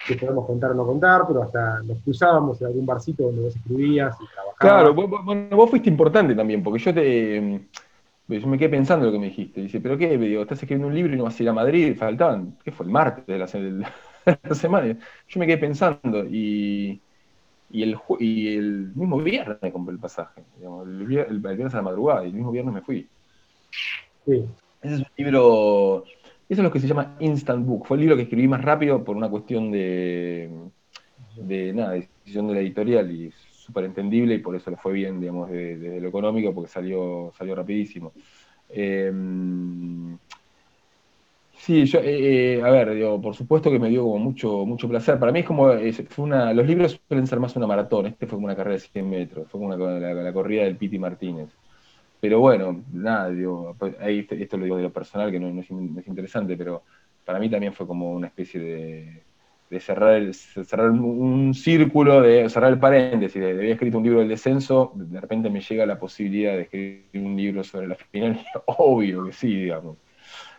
que 0.08 0.16
podemos 0.16 0.48
contar 0.48 0.72
o 0.72 0.74
no 0.74 0.86
contar, 0.86 1.28
pero 1.28 1.44
hasta 1.44 1.82
nos 1.84 2.00
cruzábamos 2.00 2.60
en 2.62 2.68
algún 2.68 2.86
barcito 2.86 3.24
donde 3.24 3.44
vos 3.44 3.56
escribías 3.56 4.16
y 4.16 4.26
trabajabas. 4.34 4.56
Claro, 4.58 4.94
vos, 4.96 5.50
vos 5.52 5.70
fuiste 5.70 5.90
importante 5.90 6.34
también, 6.34 6.64
porque 6.64 6.80
yo 6.80 6.94
te 6.94 7.68
yo 8.28 8.48
me 8.48 8.58
quedé 8.58 8.70
pensando 8.70 9.06
lo 9.06 9.12
que 9.12 9.20
me 9.20 9.26
dijiste. 9.26 9.62
Dice, 9.62 9.82
¿pero 9.82 9.98
qué? 9.98 10.18
Me 10.18 10.28
digo, 10.28 10.42
estás 10.42 10.60
escribiendo 10.60 10.88
un 10.88 10.96
libro 10.96 11.14
y 11.14 11.18
no 11.18 11.26
vas 11.26 11.40
a 11.40 11.44
ir 11.44 11.50
a 11.50 11.54
Madrid. 11.54 11.96
Faltaban, 11.98 12.58
¿qué 12.64 12.72
fue? 12.72 12.86
El 12.86 12.92
martes 12.92 13.26
de 13.28 13.38
la, 13.38 14.56
semana. 14.56 14.98
Yo 15.28 15.40
me 15.40 15.48
quedé 15.48 15.58
pensando 15.58 16.26
y, 16.26 17.02
y, 17.72 17.84
el, 17.84 17.98
y 18.20 18.56
el 18.56 18.92
mismo 18.96 19.18
viernes 19.18 19.72
compré 19.72 19.94
el 19.94 20.00
pasaje. 20.00 20.44
el, 20.62 21.06
viernes 21.06 21.74
a 21.74 21.78
la 21.78 21.84
madrugada 21.84 22.24
y 22.24 22.28
el 22.28 22.34
mismo 22.34 22.52
viernes 22.52 22.74
me 22.74 22.82
fui. 22.82 23.08
Sí. 24.26 24.46
Ese 24.82 24.96
es 24.96 25.00
un 25.00 25.08
libro, 25.18 26.04
eso 26.50 26.62
es 26.62 26.64
lo 26.64 26.72
que 26.72 26.80
se 26.80 26.88
llama 26.88 27.16
Instant 27.20 27.66
Book. 27.66 27.86
Fue 27.86 27.98
el 27.98 28.02
libro 28.02 28.16
que 28.16 28.24
escribí 28.24 28.48
más 28.48 28.62
rápido 28.62 29.04
por 29.04 29.16
una 29.16 29.30
cuestión 29.30 29.72
de, 29.72 30.50
de 31.36 31.74
nada, 31.74 31.92
decisión 31.92 32.48
de 32.48 32.54
la 32.56 32.60
editorial 32.62 33.12
y 33.12 33.32
súper 33.72 33.92
y 34.14 34.38
por 34.40 34.56
eso 34.56 34.70
le 34.70 34.78
fue 34.78 34.94
bien, 34.94 35.20
digamos, 35.20 35.50
desde, 35.50 36.02
lo 36.02 36.10
económico, 36.10 36.54
porque 36.54 36.70
salió, 36.70 37.32
salió 37.38 37.56
rapidísimo. 37.56 38.12
Em, 38.70 40.18
sí, 41.54 41.86
yo, 41.86 42.00
eh, 42.00 42.58
eh, 42.58 42.62
a 42.64 42.70
ver, 42.70 43.22
por 43.22 43.36
supuesto 43.36 43.72
que 43.72 43.80
me 43.80 43.90
dio 43.90 44.06
mucho, 44.18 44.66
mucho 44.66 44.88
placer. 44.90 45.20
Para 45.20 45.32
mí 45.32 45.40
es 45.40 45.46
como, 45.46 45.72
una, 46.18 46.54
los 46.54 46.68
libros 46.68 47.00
suelen 47.08 47.28
ser 47.28 47.40
más 47.40 47.56
una 47.56 47.68
maratón, 47.68 48.08
este 48.08 48.28
fue 48.28 48.38
como 48.38 48.46
una 48.46 48.56
carrera 48.56 48.76
de 48.76 48.80
100 48.80 49.10
metros, 49.10 49.50
fue 49.50 49.60
como 49.60 49.76
la, 49.76 50.34
corrida 50.34 50.64
del 50.64 50.78
Piti 50.78 51.00
Martínez. 51.00 51.50
Pero 52.20 52.40
bueno, 52.40 52.84
nada, 52.94 53.30
digo, 53.30 53.76
pues, 53.80 53.96
esto 54.00 54.58
lo 54.58 54.66
digo 54.66 54.78
de 54.78 54.84
lo 54.84 54.94
personal, 54.94 55.32
que 55.32 55.40
no 55.40 55.60
es 55.60 56.08
interesante, 56.08 56.56
pero 56.56 56.84
para 57.26 57.40
mí 57.40 57.50
también 57.50 57.74
fue 57.74 57.88
como 57.88 58.12
una 58.12 58.28
especie 58.28 58.60
de 58.60 59.24
de 59.72 59.80
cerrar, 59.80 60.16
el, 60.16 60.34
cerrar 60.34 60.92
un 60.92 61.54
círculo, 61.54 62.22
de 62.22 62.50
cerrar 62.50 62.74
el 62.74 62.78
paréntesis, 62.78 63.42
de, 63.42 63.52
había 63.52 63.72
escrito 63.72 64.00
un 64.00 64.04
libro 64.04 64.20
del 64.20 64.28
descenso, 64.28 64.92
de 64.96 65.22
repente 65.22 65.50
me 65.50 65.62
llega 65.62 65.86
la 65.86 65.98
posibilidad 65.98 66.52
de 66.52 66.64
escribir 66.64 67.06
un 67.14 67.38
libro 67.38 67.64
sobre 67.64 67.88
la 67.88 67.96
final, 67.96 68.46
obvio 68.66 69.24
que 69.26 69.32
sí, 69.32 69.56
digamos. 69.56 69.96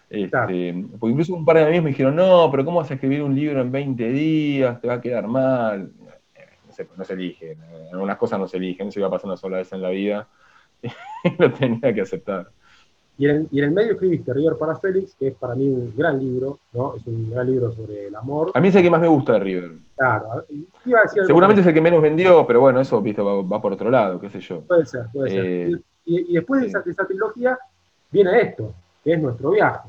Este, 0.09 0.75
porque 0.99 1.13
incluso 1.13 1.35
un 1.35 1.45
par 1.45 1.57
de 1.57 1.65
amigos 1.65 1.85
me 1.85 1.91
dijeron, 1.91 2.17
no, 2.17 2.51
pero 2.51 2.65
¿cómo 2.65 2.79
vas 2.79 2.91
a 2.91 2.95
escribir 2.95 3.23
un 3.23 3.35
libro 3.35 3.61
en 3.61 3.71
20 3.71 4.09
días? 4.09 4.81
Te 4.81 4.89
va 4.89 4.95
a 4.95 5.01
quedar 5.01 5.27
mal. 5.27 5.93
No 6.67 6.73
se, 6.73 6.89
no 6.97 7.05
se 7.05 7.13
elige, 7.13 7.59
algunas 7.93 8.17
cosas 8.17 8.39
no 8.39 8.49
se 8.49 8.57
eligen, 8.57 8.91
se 8.91 8.99
iba 8.99 9.09
a 9.09 9.11
pasar 9.11 9.27
una 9.27 9.37
sola 9.37 9.59
vez 9.59 9.71
en 9.75 9.83
la 9.83 9.91
vida, 9.91 10.27
y 10.83 11.37
lo 11.39 11.53
tenía 11.53 11.93
que 11.93 12.01
aceptar. 12.01 12.51
Y 13.19 13.29
en, 13.29 13.49
el 13.53 13.71
medio 13.71 13.93
escribiste 13.93 14.33
River 14.33 14.57
para 14.57 14.77
Félix, 14.77 15.15
que 15.15 15.29
es 15.29 15.35
para 15.35 15.55
mí 15.55 15.69
un 15.69 15.93
gran 15.97 16.19
libro, 16.19 16.59
¿no? 16.73 16.97
Es 16.97 17.07
un 17.07 17.31
gran 17.31 17.47
libro 17.47 17.71
sobre 17.73 18.07
el 18.07 18.17
amor. 18.17 18.51
A 18.55 18.61
mí 18.61 18.69
es 18.69 18.75
el 18.75 18.83
que 18.83 18.91
más 18.91 19.01
me 19.01 19.09
gusta 19.09 19.35
de 19.35 19.41
River. 19.41 19.73
Claro. 19.97 20.45
Seguramente 21.27 21.61
es 21.61 21.67
el 21.67 21.75
que 21.75 21.81
menos 21.81 22.03
vendió, 22.03 22.47
pero 22.47 22.61
bueno, 22.61 22.81
eso 22.81 23.01
¿viste? 23.03 23.23
Va, 23.23 23.61
por 23.61 23.73
otro 23.73 23.91
lado, 23.91 24.19
qué 24.19 24.31
sé 24.31 24.41
yo. 24.41 24.63
Puede 24.63 24.87
ser, 24.87 25.07
puede 25.13 25.31
ser. 25.31 25.45
Eh, 25.45 25.83
y, 26.07 26.35
después 26.35 26.63
de 26.63 26.69
esa, 26.69 27.07
trilogía 27.07 27.59
viene 28.11 28.41
esto, 28.41 28.73
que 29.05 29.13
es 29.13 29.21
nuestro 29.21 29.51
viaje, 29.51 29.89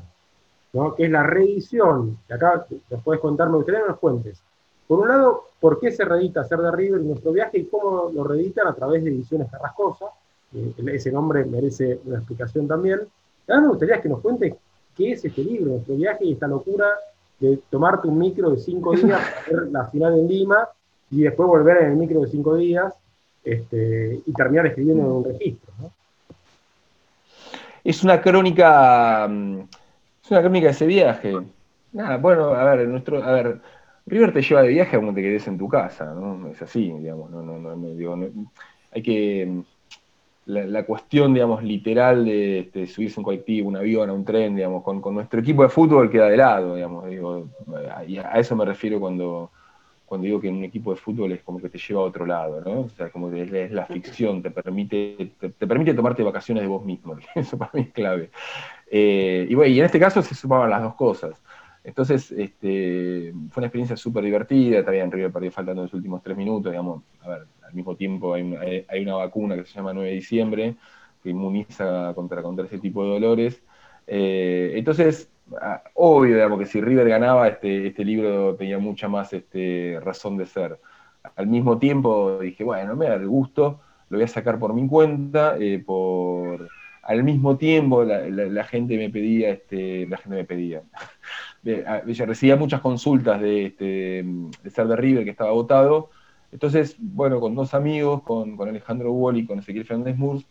¿no? 0.72 0.94
Que 0.94 1.04
es 1.04 1.10
la 1.10 1.22
reedición, 1.22 2.18
que 2.28 2.34
acá 2.34 2.66
nos 2.90 3.02
puedes 3.02 3.20
contar, 3.20 3.48
me 3.48 3.56
gustaría 3.56 3.80
que 3.80 3.88
nos 3.88 3.98
cuentes. 3.98 4.42
Por 4.86 5.00
un 5.00 5.08
lado, 5.08 5.44
¿por 5.60 5.80
qué 5.80 5.90
se 5.90 6.04
reedita 6.04 6.42
Hacer 6.42 6.58
de 6.58 6.70
River 6.70 7.00
y 7.00 7.06
nuestro 7.06 7.32
viaje 7.32 7.58
y 7.58 7.64
cómo 7.64 8.10
lo 8.12 8.22
reeditan 8.22 8.68
a 8.68 8.74
través 8.74 9.02
de 9.02 9.10
ediciones 9.10 9.50
Carrascosa? 9.50 10.06
Ese 10.86 11.12
nombre 11.12 11.44
merece 11.44 12.00
una 12.04 12.18
explicación 12.18 12.68
también. 12.68 13.00
Ahora 13.48 13.62
me 13.62 13.68
gustaría 13.68 14.00
que 14.00 14.08
nos 14.08 14.20
cuentes 14.20 14.54
qué 14.96 15.12
es 15.12 15.24
este 15.24 15.42
libro, 15.42 15.72
nuestro 15.72 15.96
viaje 15.96 16.24
y 16.24 16.32
esta 16.32 16.46
locura 16.46 16.86
de 17.40 17.58
tomarte 17.68 18.08
un 18.08 18.18
micro 18.18 18.50
de 18.50 18.58
cinco 18.58 18.92
días 18.96 19.20
para 19.20 19.60
ver 19.60 19.72
la 19.72 19.86
final 19.86 20.18
en 20.18 20.28
Lima 20.28 20.68
y 21.10 21.22
después 21.22 21.48
volver 21.48 21.82
en 21.82 21.92
el 21.92 21.96
micro 21.96 22.20
de 22.20 22.28
cinco 22.28 22.56
días 22.56 22.94
este, 23.44 24.20
y 24.24 24.32
terminar 24.32 24.66
escribiendo 24.66 25.04
en 25.04 25.10
un 25.10 25.24
registro. 25.24 25.72
Es 27.82 28.02
una 28.02 28.20
crónica, 28.20 29.26
mm, 29.28 29.60
es 30.24 30.30
una 30.30 30.40
crónica 30.40 30.66
de 30.66 30.72
ese 30.72 30.86
viaje. 30.86 31.36
Nada, 31.92 32.16
bueno, 32.16 32.54
a 32.54 32.74
ver, 32.74 32.88
nuestro, 32.88 33.22
a 33.22 33.30
ver, 33.32 33.60
River 34.06 34.32
te 34.32 34.42
lleva 34.42 34.62
de 34.62 34.68
viaje 34.68 34.96
a 34.96 35.00
donde 35.00 35.20
te 35.20 35.28
quedes 35.28 35.46
en 35.46 35.58
tu 35.58 35.68
casa, 35.68 36.06
¿no? 36.14 36.48
Es 36.48 36.60
así, 36.62 36.90
digamos, 36.92 37.30
no, 37.30 37.42
no, 37.42 37.58
no, 37.58 37.94
digo, 37.94 38.18
hay 38.90 39.02
que 39.02 39.62
mm, 40.46 40.52
la, 40.52 40.84
cuestión, 40.84 41.34
digamos, 41.34 41.62
literal 41.62 42.24
de, 42.24 42.60
este, 42.60 42.86
subirse 42.86 43.20
un 43.20 43.24
colectivo, 43.24 43.68
un 43.68 43.76
avión, 43.76 44.10
a 44.10 44.12
un 44.12 44.24
tren, 44.24 44.56
digamos, 44.56 44.82
con, 44.82 45.00
nuestro 45.14 45.40
equipo 45.40 45.62
de 45.62 45.68
fútbol 45.68 46.10
queda 46.10 46.28
de 46.28 46.36
lado, 46.36 46.74
digamos, 46.74 47.06
digo, 47.08 47.48
y 48.06 48.18
a 48.18 48.32
eso 48.32 48.56
me 48.56 48.64
refiero 48.64 49.00
cuando, 49.00 49.50
cuando 50.06 50.26
digo 50.26 50.40
que 50.40 50.48
un 50.48 50.64
equipo 50.64 50.90
de 50.90 50.96
fútbol 50.96 51.32
es 51.32 51.42
como 51.42 51.60
que 51.60 51.68
te 51.68 51.78
lleva 51.78 52.00
a 52.00 52.04
otro 52.04 52.26
lado, 52.26 52.60
¿no? 52.60 52.80
O 52.80 52.88
sea, 52.90 53.10
como 53.10 53.30
que 53.30 53.42
es, 53.64 53.72
la 53.72 53.86
ficción, 53.86 54.42
te 54.42 54.50
permite, 54.50 55.32
te, 55.38 55.66
permite 55.66 55.94
tomarte 55.94 56.22
vacaciones 56.22 56.62
de 56.62 56.68
vos 56.68 56.84
mismo, 56.84 57.16
eso 57.34 57.58
para 57.58 57.70
mí 57.74 57.82
es 57.82 57.92
clave. 57.92 58.30
Eh, 58.90 59.46
y 59.48 59.54
bueno, 59.54 59.74
y 59.74 59.78
en 59.78 59.86
este 59.86 59.98
caso 59.98 60.22
se 60.22 60.34
sumaban 60.34 60.70
las 60.70 60.82
dos 60.82 60.94
cosas. 60.94 61.42
Entonces, 61.84 62.32
este, 62.32 63.32
fue 63.50 63.60
una 63.60 63.66
experiencia 63.66 63.96
súper 63.96 64.24
divertida, 64.24 64.82
también 64.82 65.12
River 65.12 65.30
perdió 65.30 65.52
faltando 65.52 65.82
los 65.82 65.92
últimos 65.92 66.22
tres 66.22 66.34
minutos, 66.34 66.72
digamos, 66.72 67.02
a 67.20 67.28
ver, 67.28 67.46
al 67.62 67.74
mismo 67.74 67.94
tiempo 67.94 68.32
hay 68.32 69.02
una, 69.02 69.14
vacuna 69.16 69.54
que 69.54 69.66
se 69.66 69.74
llama 69.74 69.92
9 69.92 70.08
de 70.08 70.14
diciembre, 70.14 70.76
que 71.22 71.28
inmuniza 71.28 72.14
contra, 72.14 72.42
contra 72.42 72.64
ese 72.64 72.78
tipo 72.78 73.04
de 73.04 73.10
dolores. 73.10 73.62
Eh, 74.06 74.72
entonces, 74.76 75.30
ah, 75.60 75.82
obvio, 75.92 76.34
digamos, 76.36 76.58
que 76.58 76.66
si 76.66 76.80
River 76.80 77.06
ganaba, 77.06 77.48
este, 77.48 77.86
este 77.86 78.02
libro 78.02 78.56
tenía 78.56 78.78
mucha 78.78 79.08
más 79.08 79.34
este, 79.34 80.00
razón 80.02 80.38
de 80.38 80.46
ser. 80.46 80.80
Al 81.36 81.46
mismo 81.46 81.78
tiempo 81.78 82.38
dije, 82.38 82.64
bueno, 82.64 82.96
me 82.96 83.06
da 83.06 83.14
el 83.16 83.28
gusto, 83.28 83.80
lo 84.08 84.16
voy 84.16 84.24
a 84.24 84.28
sacar 84.28 84.58
por 84.58 84.72
mi 84.72 84.86
cuenta, 84.88 85.56
eh, 85.58 85.82
por... 85.84 86.68
Al 87.06 87.22
mismo 87.22 87.56
tiempo 87.56 88.02
la, 88.04 88.64
gente 88.64 88.96
me 88.96 89.10
pedía, 89.10 89.50
este, 89.50 90.06
la 90.06 90.16
gente 90.16 90.36
me 90.36 90.44
pedía, 90.44 90.82
ella 91.64 92.26
recibía 92.26 92.56
muchas 92.56 92.80
consultas 92.80 93.40
de, 93.40 93.66
este, 93.66 94.24
ser 94.70 94.86
de 94.86 94.96
River 94.96 95.24
que 95.24 95.30
estaba 95.30 95.52
votado. 95.52 96.10
Entonces, 96.50 96.96
bueno, 96.98 97.40
con 97.40 97.54
dos 97.54 97.74
amigos, 97.74 98.22
con, 98.22 98.56
Alejandro 98.60 99.12
Wall 99.12 99.38
y 99.38 99.46
con 99.46 99.58
Ezequiel 99.58 99.84
Fernández 99.84 100.16
Murs, 100.16 100.46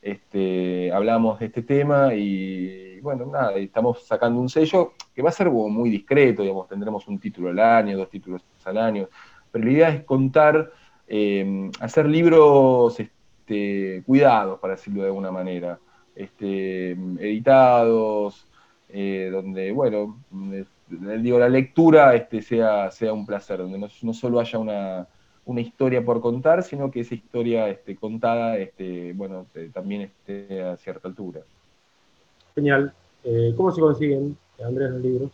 este, 0.00 0.90
hablamos 0.92 1.38
de 1.38 1.46
este 1.46 1.62
tema 1.62 2.14
y, 2.14 2.98
bueno, 3.00 3.26
nada, 3.26 3.54
estamos 3.56 4.06
sacando 4.06 4.40
un 4.40 4.48
sello 4.48 4.94
que 5.14 5.22
va 5.22 5.28
a 5.28 5.32
ser 5.32 5.50
muy 5.50 5.90
discreto, 5.90 6.42
digamos, 6.42 6.68
tendremos 6.68 7.06
un 7.06 7.18
título 7.18 7.50
al 7.50 7.58
año, 7.58 7.98
dos 7.98 8.08
títulos 8.08 8.42
al 8.64 8.78
año, 8.78 9.08
pero 9.50 9.64
la 9.64 9.70
idea 9.70 9.88
es 9.90 10.04
contar, 10.04 10.72
eh, 11.06 11.70
hacer 11.80 12.06
libros 12.06 12.98
este, 12.98 14.02
cuidados, 14.06 14.58
para 14.58 14.74
decirlo 14.74 15.02
de 15.02 15.08
alguna 15.08 15.30
manera, 15.30 15.78
este, 16.14 16.92
editados, 16.92 18.46
eh, 18.88 19.30
donde, 19.32 19.72
bueno, 19.72 20.18
digo, 20.88 21.38
la 21.38 21.48
lectura 21.48 22.14
este, 22.14 22.42
sea, 22.42 22.90
sea 22.90 23.12
un 23.12 23.24
placer, 23.24 23.58
donde 23.58 23.78
no, 23.78 24.12
solo 24.12 24.40
haya 24.40 24.58
una, 24.58 25.06
historia 25.60 26.04
por 26.04 26.20
contar, 26.20 26.62
sino 26.62 26.90
que 26.90 27.00
esa 27.00 27.14
historia 27.14 27.68
este, 27.68 27.96
contada, 27.96 28.56
este, 28.58 29.12
bueno, 29.14 29.46
también 29.72 30.02
esté 30.02 30.62
a 30.62 30.76
cierta 30.76 31.08
altura. 31.08 31.40
Genial. 32.54 32.92
Eh, 33.24 33.54
¿Cómo 33.56 33.70
se 33.72 33.80
consiguen, 33.80 34.36
Andrés, 34.64 34.90
los 34.90 35.00
libros? 35.00 35.30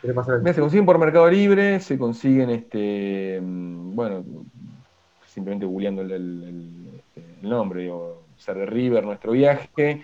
se 0.00 0.60
consiguen 0.60 0.86
por 0.86 0.98
Mercado 0.98 1.30
Libre, 1.30 1.78
se 1.78 1.96
consiguen, 1.96 2.50
este, 2.50 3.40
mm, 3.40 3.94
bueno, 3.94 4.24
simplemente 5.26 5.64
googleando 5.64 6.02
el, 6.02 6.10
el 6.12 7.48
nombre, 7.48 7.82
digo, 7.82 8.22
Ser 8.36 8.56
de 8.56 8.66
River, 8.66 9.04
nuestro 9.04 9.32
viaje. 9.32 10.02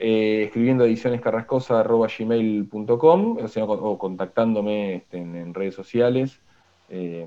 Eh, 0.00 0.44
escribiendo 0.44 0.84
edicionescarrascosa.gmail.com 0.84 3.38
o, 3.42 3.48
sea, 3.48 3.64
o 3.64 3.98
contactándome 3.98 4.94
este, 4.94 5.18
en, 5.18 5.52
redes 5.52 5.74
sociales. 5.74 6.38
Eh, 6.88 7.26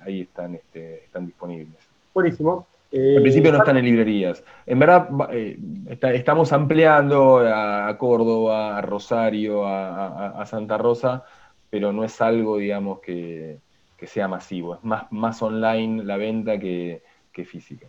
ahí 0.00 0.20
están, 0.20 0.56
este, 0.56 1.04
están 1.04 1.24
disponibles. 1.24 1.78
Buenísimo. 2.12 2.66
Al 2.92 3.22
principio 3.22 3.52
no 3.52 3.58
están 3.58 3.78
en 3.78 3.86
librerías. 3.86 4.44
En 4.66 4.78
verdad, 4.78 5.08
eh, 5.32 5.58
estamos 6.12 6.52
ampliando 6.52 7.38
a, 7.38 7.96
Córdoba, 7.96 8.76
a 8.76 8.82
Rosario, 8.82 9.66
a, 9.66 10.44
Santa 10.44 10.76
Rosa, 10.76 11.24
pero 11.70 11.94
no 11.94 12.04
es 12.04 12.20
algo, 12.20 12.58
digamos, 12.58 13.00
que, 13.00 13.56
sea 14.04 14.28
masivo. 14.28 14.74
Es 14.74 14.84
más, 14.84 15.10
más 15.10 15.40
online 15.40 16.04
la 16.04 16.18
venta 16.18 16.58
que 16.58 17.00
física. 17.46 17.86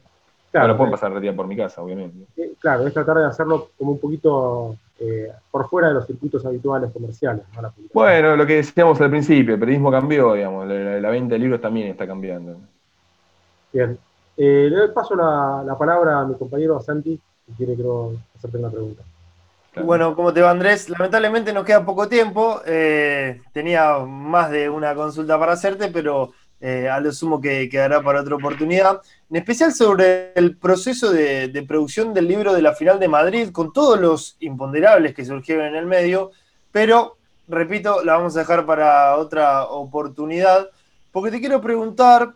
Claro, 0.54 0.68
no 0.68 0.78
pueden 0.78 0.92
pasar 0.92 1.12
el 1.12 1.20
día 1.20 1.36
por 1.36 1.48
mi 1.48 1.58
casa, 1.58 1.82
obviamente. 1.82 2.28
Eh, 2.38 2.54
claro, 2.60 2.86
es 2.86 2.94
tratar 2.94 3.18
de 3.18 3.26
hacerlo 3.26 3.70
como 3.76 3.94
un 3.94 4.00
poquito 4.00 4.76
eh, 5.00 5.32
por 5.50 5.68
fuera 5.68 5.88
de 5.88 5.96
los 5.96 6.06
circuitos 6.06 6.46
habituales 6.46 6.92
comerciales. 6.92 7.44
bueno, 7.92 8.36
lo 8.36 8.46
que 8.46 8.58
decíamos 8.58 9.02
al 9.02 9.10
principio, 9.10 9.56
el 9.56 9.60
periodismo 9.60 9.90
cambió, 9.90 10.34
digamos, 10.34 10.68
la, 10.68 11.10
venta 11.10 11.34
de 11.34 11.40
libros 11.40 11.60
también 11.60 11.88
está 11.88 12.06
cambiando. 12.06 12.56
Bien. 13.72 13.98
Eh, 14.38 14.68
le 14.70 14.78
doy 14.78 14.90
paso 14.90 15.16
la, 15.16 15.76
palabra 15.76 16.20
a 16.20 16.26
mi 16.26 16.36
compañero 16.36 16.80
Santi, 16.80 17.20
que 17.48 17.54
quiere 17.54 17.74
creo, 17.74 18.14
hacerte 18.36 18.60
una 18.60 18.70
pregunta. 18.70 19.02
Bueno, 19.84 20.16
¿cómo 20.16 20.32
te 20.32 20.42
va 20.42 20.52
Andrés? 20.52 20.88
Lamentablemente 20.88 21.52
nos 21.52 21.66
queda 21.66 21.84
poco 21.84 22.08
tiempo. 22.08 22.62
Eh, 22.68 23.42
tenía 23.54 23.98
más 24.06 24.52
de 24.52 24.70
una 24.70 24.94
consulta 24.94 25.40
para 25.40 25.54
hacerte, 25.54 25.88
pero 25.88 26.32
eh, 26.66 26.88
a 26.88 27.00
lo 27.02 27.12
sumo 27.12 27.42
que 27.42 27.68
quedará 27.68 28.02
para 28.02 28.22
otra 28.22 28.36
oportunidad. 28.36 29.02
En 29.30 29.36
especial 29.36 29.74
sobre 29.74 30.32
el 30.34 30.56
proceso 30.56 31.12
de, 31.12 31.66
producción 31.68 32.14
del 32.14 32.28
libro 32.28 32.54
de 32.54 32.62
la 32.62 32.74
final 32.74 33.00
de 33.00 33.10
Madrid, 33.10 33.50
con 33.52 33.74
todos 33.74 34.00
los 34.00 34.38
imponderables 34.40 35.14
que 35.14 35.26
surgieron 35.26 35.66
en 35.66 35.76
el 35.76 35.86
medio, 35.86 36.32
pero, 36.72 37.18
repito, 37.48 38.04
la 38.04 38.16
vamos 38.16 38.36
a 38.38 38.40
dejar 38.40 38.66
para 38.66 39.18
otra 39.18 39.66
oportunidad, 39.66 40.70
porque 41.12 41.32
te 41.32 41.40
quiero 41.40 41.60
preguntar 41.60 42.34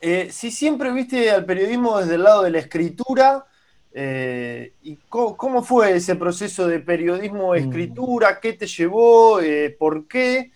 eh, 0.00 0.28
si 0.30 0.50
siempre 0.50 0.92
viste 0.92 1.30
al 1.30 1.44
periodismo 1.44 1.98
desde 1.98 2.14
el 2.14 2.22
lado 2.22 2.42
de 2.42 2.50
la 2.50 2.58
escritura 2.60 3.46
eh, 3.92 4.74
¿Y 4.82 4.96
cómo, 5.08 5.62
fue 5.62 5.96
ese 5.96 6.14
proceso 6.14 6.66
de 6.68 6.80
periodismo-escritura? 6.80 8.32
Mm. 8.32 8.40
¿Qué 8.40 8.52
te 8.52 8.66
llevó? 8.66 9.40
Eh, 9.40 9.74
¿Por 9.76 10.06
qué? 10.06 10.52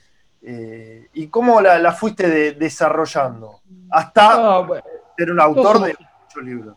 Eh, 0.46 1.08
¿Y 1.14 1.28
cómo 1.28 1.60
la, 1.60 1.92
fuiste 1.92 2.54
desarrollando? 2.54 3.60
Hasta 3.90 4.58
ah, 4.58 4.82
ser 5.16 5.32
un 5.32 5.40
autor 5.40 5.80
de 5.80 5.94
muchos 5.98 6.42
libros. 6.42 6.76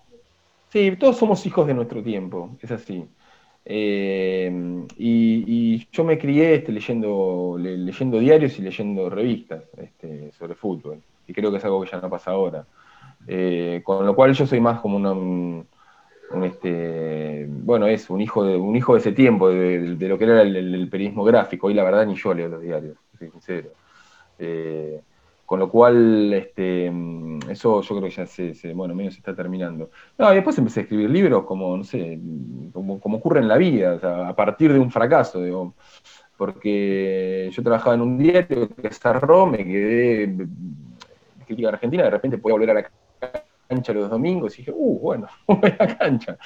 Sí, 0.69 0.95
todos 0.97 1.17
somos 1.17 1.45
hijos 1.45 1.67
de 1.67 1.73
nuestro 1.73 2.01
tiempo, 2.01 2.51
es 2.61 2.71
así. 2.71 3.05
y, 4.97 5.87
yo 5.91 6.03
me 6.03 6.17
crié 6.17 6.55
este, 6.55 6.71
leyendo, 6.71 7.57
leyendo 7.59 8.19
diarios 8.19 8.57
y 8.59 8.61
leyendo 8.61 9.09
revistas 9.09 9.63
este, 9.77 10.31
sobre 10.31 10.55
fútbol. 10.55 11.01
Y 11.27 11.33
creo 11.33 11.51
que 11.51 11.57
es 11.57 11.65
algo 11.65 11.81
que 11.81 11.89
ya 11.91 11.99
no 11.99 12.09
pasa 12.09 12.31
ahora. 12.31 12.65
con 13.83 14.05
lo 14.05 14.15
cual 14.15 14.33
yo 14.33 14.47
soy 14.47 14.61
más 14.61 14.79
como 14.79 14.97
una 14.97 15.13
este, 16.43 17.45
bueno, 17.49 17.87
es 17.87 18.09
un 18.09 18.21
hijo 18.21 18.43
de, 18.43 18.57
un 18.57 18.75
hijo 18.75 18.93
de 18.93 18.99
ese 18.99 19.11
tiempo, 19.13 19.49
de, 19.49 19.95
lo 19.97 20.17
que 20.17 20.25
era 20.25 20.41
el, 20.41 20.87
periodismo 20.89 21.23
gráfico. 21.23 21.67
Hoy 21.67 21.73
la 21.73 21.83
verdad 21.83 22.05
ni 22.05 22.15
yo 22.15 22.33
leo 22.33 22.49
los 22.49 22.61
diarios, 22.61 22.97
sincero. 23.17 23.71
Eh, 24.39 25.01
con 25.45 25.59
lo 25.59 25.69
cual, 25.69 26.33
este, 26.33 26.91
eso 27.49 27.81
yo 27.81 27.95
creo 27.95 28.09
que 28.09 28.15
ya 28.15 28.25
se, 28.27 28.73
bueno, 28.73 28.93
medio 28.93 29.11
se 29.11 29.19
está 29.19 29.33
terminando. 29.33 29.89
No, 30.17 30.31
y 30.31 30.35
después 30.35 30.57
empecé 30.57 30.81
a 30.81 30.83
escribir 30.83 31.09
libros 31.09 31.45
como, 31.45 31.77
no 31.77 31.85
sé, 31.85 32.19
como, 32.73 32.99
ocurre 33.01 33.39
en 33.39 33.47
la 33.47 33.55
vida, 33.55 34.27
a 34.27 34.35
partir 34.35 34.73
de 34.73 34.79
un 34.79 34.91
fracaso, 34.91 35.41
digo, 35.41 35.73
porque 36.35 37.49
yo 37.53 37.63
trabajaba 37.63 37.95
en 37.95 38.01
un 38.01 38.17
diario 38.17 38.69
que 38.75 38.91
cerró, 38.91 39.45
me 39.47 39.59
quedé 39.59 40.35
crítica 41.45 41.69
argentina, 41.69 42.03
de 42.03 42.09
repente 42.09 42.37
podía 42.37 42.55
volver 42.55 42.71
a 42.71 42.73
la 42.73 42.91
cancha 43.67 43.93
los 43.93 44.09
domingos 44.09 44.53
y 44.55 44.57
dije, 44.57 44.73
uh, 44.75 44.99
bueno, 44.99 45.27
voy 45.47 45.73
a 45.79 45.85
la 45.85 45.97
cancha. 45.97 46.37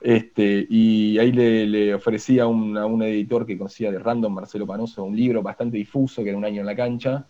Este, 0.00 0.66
y 0.68 1.18
ahí 1.18 1.30
le, 1.32 1.94
ofrecí 1.94 2.38
a 2.38 2.46
un, 2.46 3.02
editor 3.02 3.44
que 3.44 3.58
conocía 3.58 3.90
de 3.90 3.98
Random, 3.98 4.32
Marcelo 4.32 4.66
Panoso, 4.66 5.04
un 5.04 5.16
libro 5.16 5.42
bastante 5.42 5.76
difuso, 5.76 6.22
que 6.22 6.30
era 6.30 6.38
un 6.38 6.44
año 6.44 6.60
en 6.60 6.66
la 6.66 6.76
cancha. 6.76 7.26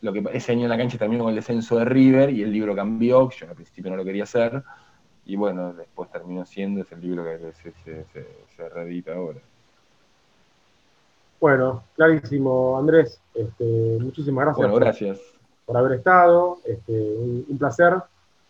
Lo 0.00 0.12
que, 0.12 0.24
ese 0.32 0.52
año 0.52 0.62
en 0.62 0.70
la 0.70 0.76
cancha 0.76 0.98
terminó 0.98 1.24
con 1.24 1.30
el 1.30 1.36
descenso 1.36 1.78
de 1.78 1.84
River 1.84 2.30
y 2.30 2.42
el 2.42 2.52
libro 2.52 2.74
cambió, 2.74 3.30
yo 3.30 3.48
al 3.48 3.54
principio 3.54 3.90
no 3.90 3.96
lo 3.96 4.04
quería 4.04 4.24
hacer. 4.24 4.62
Y 5.26 5.36
bueno, 5.36 5.72
después 5.72 6.10
terminó 6.10 6.44
siendo, 6.44 6.82
ese 6.82 6.96
libro 6.96 7.24
que 7.24 7.52
se, 7.52 8.04
se, 8.56 8.68
reedita 8.68 9.14
ahora. 9.14 9.40
Bueno, 11.40 11.82
clarísimo, 11.96 12.78
Andrés. 12.78 13.20
Este, 13.34 13.98
muchísimas 14.00 14.44
gracias. 14.46 14.70
Bueno, 14.70 14.84
gracias. 14.84 15.20
Por, 15.64 15.76
haber 15.76 15.98
estado. 15.98 16.58
Este, 16.64 16.92
un 16.92 17.58
placer. 17.58 17.94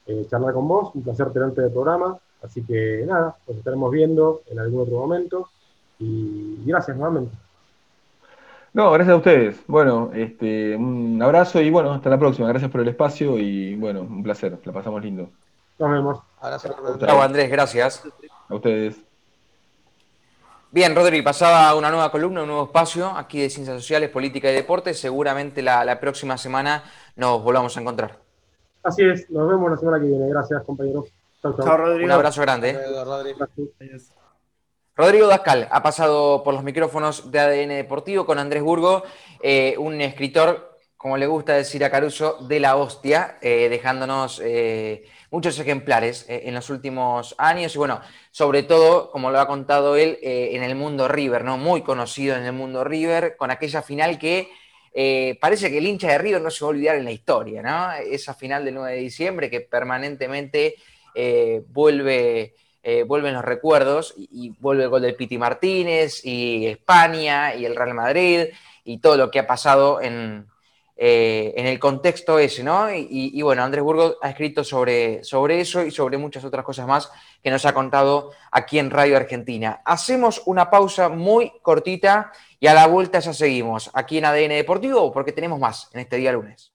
Eh, 0.06 0.26
charlar 0.28 0.52
con 0.52 0.68
vos, 0.68 0.94
un 0.94 1.02
placer 1.02 1.32
tenerte 1.32 1.62
de 1.62 1.70
programa, 1.70 2.18
así 2.44 2.62
que 2.62 3.04
nada, 3.06 3.36
nos 3.46 3.56
estaremos 3.56 3.90
viendo 3.90 4.42
en 4.50 4.58
algún 4.58 4.82
otro 4.82 4.96
momento 4.96 5.48
y 5.98 6.62
gracias 6.64 6.96
nuevamente. 6.96 7.36
No, 8.72 8.90
gracias 8.90 9.14
a 9.14 9.16
ustedes. 9.18 9.60
Bueno, 9.68 10.10
este, 10.14 10.74
un 10.76 11.22
abrazo 11.22 11.60
y 11.60 11.70
bueno, 11.70 11.92
hasta 11.92 12.10
la 12.10 12.18
próxima. 12.18 12.48
Gracias 12.48 12.70
por 12.70 12.80
el 12.80 12.88
espacio 12.88 13.38
y 13.38 13.76
bueno, 13.76 14.00
un 14.00 14.22
placer. 14.22 14.58
La 14.64 14.72
pasamos 14.72 15.02
lindo. 15.02 15.28
Nos 15.78 15.90
vemos. 15.90 16.18
Chao, 16.98 17.22
Andrés, 17.22 17.50
gracias. 17.50 18.02
A 18.48 18.54
ustedes. 18.54 19.00
Bien, 20.72 20.94
Rodri, 20.94 21.22
pasaba 21.22 21.72
una 21.76 21.88
nueva 21.88 22.10
columna, 22.10 22.42
un 22.42 22.48
nuevo 22.48 22.64
espacio 22.64 23.10
aquí 23.16 23.40
de 23.40 23.48
Ciencias 23.48 23.76
Sociales, 23.76 24.10
Política 24.10 24.50
y 24.50 24.54
Deporte. 24.54 24.92
Seguramente 24.92 25.62
la 25.62 26.00
próxima 26.00 26.36
semana 26.36 26.82
nos 27.14 27.44
volvamos 27.44 27.76
a 27.76 27.80
encontrar. 27.80 28.24
Así 28.84 29.02
es, 29.02 29.30
nos 29.30 29.48
vemos 29.48 29.70
la 29.70 29.78
semana 29.78 29.98
que 29.98 30.06
viene. 30.06 30.28
Gracias, 30.28 30.62
compañeros. 30.62 31.06
Chao, 31.44 31.76
Rodrigo. 31.76 32.06
Un 32.06 32.10
abrazo 32.12 32.40
grande. 32.40 32.78
Rodrigo 34.96 35.26
Dascal 35.26 35.68
ha 35.70 35.82
pasado 35.82 36.42
por 36.42 36.54
los 36.54 36.62
micrófonos 36.62 37.30
de 37.30 37.38
ADN 37.38 37.68
Deportivo 37.68 38.24
con 38.24 38.38
Andrés 38.38 38.62
Burgo, 38.62 39.02
eh, 39.42 39.74
un 39.76 40.00
escritor, 40.00 40.78
como 40.96 41.18
le 41.18 41.26
gusta 41.26 41.52
decir 41.52 41.84
a 41.84 41.90
Caruso, 41.90 42.38
de 42.42 42.60
la 42.60 42.76
hostia, 42.76 43.38
eh, 43.42 43.68
dejándonos 43.68 44.40
eh, 44.42 45.04
muchos 45.30 45.58
ejemplares 45.58 46.24
en 46.28 46.54
los 46.54 46.70
últimos 46.70 47.34
años 47.36 47.74
y 47.74 47.78
bueno, 47.78 48.00
sobre 48.30 48.62
todo, 48.62 49.10
como 49.10 49.30
lo 49.30 49.40
ha 49.40 49.46
contado 49.46 49.96
él, 49.96 50.18
en 50.22 50.62
el 50.62 50.76
mundo 50.76 51.08
River, 51.08 51.44
¿no? 51.44 51.58
Muy 51.58 51.82
conocido 51.82 52.36
en 52.36 52.44
el 52.44 52.52
mundo 52.52 52.84
River, 52.84 53.36
con 53.36 53.50
aquella 53.50 53.82
final 53.82 54.18
que 54.18 54.48
eh, 54.96 55.36
parece 55.40 55.70
que 55.70 55.78
el 55.78 55.86
hincha 55.88 56.06
de 56.06 56.18
River 56.18 56.40
no 56.40 56.50
se 56.52 56.64
va 56.64 56.68
a 56.68 56.70
olvidar 56.70 56.96
en 56.96 57.04
la 57.04 57.10
historia, 57.10 57.62
¿no? 57.62 57.92
Esa 57.94 58.32
final 58.32 58.64
del 58.64 58.74
9 58.74 58.92
de 58.92 59.00
diciembre 59.00 59.50
que 59.50 59.60
permanentemente 59.60 60.76
eh, 61.14 61.62
vuelve, 61.68 62.54
eh, 62.82 63.02
vuelven 63.04 63.34
los 63.34 63.44
recuerdos 63.44 64.14
y, 64.16 64.50
vuelve 64.60 64.84
el 64.84 64.90
gol 64.90 65.02
del 65.02 65.16
Piti 65.16 65.38
Martínez 65.38 66.24
y 66.24 66.66
España 66.66 67.54
y 67.54 67.64
el 67.64 67.76
Real 67.76 67.94
Madrid 67.94 68.46
y 68.84 68.98
todo 68.98 69.16
lo 69.16 69.30
que 69.30 69.38
ha 69.38 69.46
pasado 69.46 70.00
en, 70.00 70.46
en 70.96 71.66
el 71.66 71.78
contexto 71.78 72.38
ese, 72.38 72.62
¿no? 72.62 72.88
Y, 72.92 73.40
bueno, 73.42 73.64
Andrés 73.64 73.82
Burgos 73.82 74.16
ha 74.22 74.30
escrito 74.30 74.62
sobre, 74.62 75.24
sobre 75.24 75.60
eso 75.60 75.84
y 75.84 75.90
sobre 75.90 76.18
muchas 76.18 76.44
otras 76.44 76.64
cosas 76.64 76.86
más 76.86 77.10
que 77.42 77.50
nos 77.50 77.66
ha 77.66 77.74
contado 77.74 78.30
aquí 78.50 78.78
en 78.78 78.90
Radio 78.90 79.16
Argentina. 79.16 79.82
Hacemos 79.84 80.42
una 80.46 80.70
pausa 80.70 81.08
muy 81.08 81.52
cortita 81.62 82.32
y 82.60 82.66
a 82.66 82.74
la 82.74 82.86
vuelta 82.86 83.18
ya 83.18 83.32
seguimos 83.32 83.90
aquí 83.92 84.18
en 84.18 84.24
ADN 84.24 84.50
Deportivo 84.50 85.12
porque 85.12 85.32
tenemos 85.32 85.58
más 85.58 85.90
en 85.92 86.00
este 86.00 86.16
día 86.16 86.32
lunes. 86.32 86.72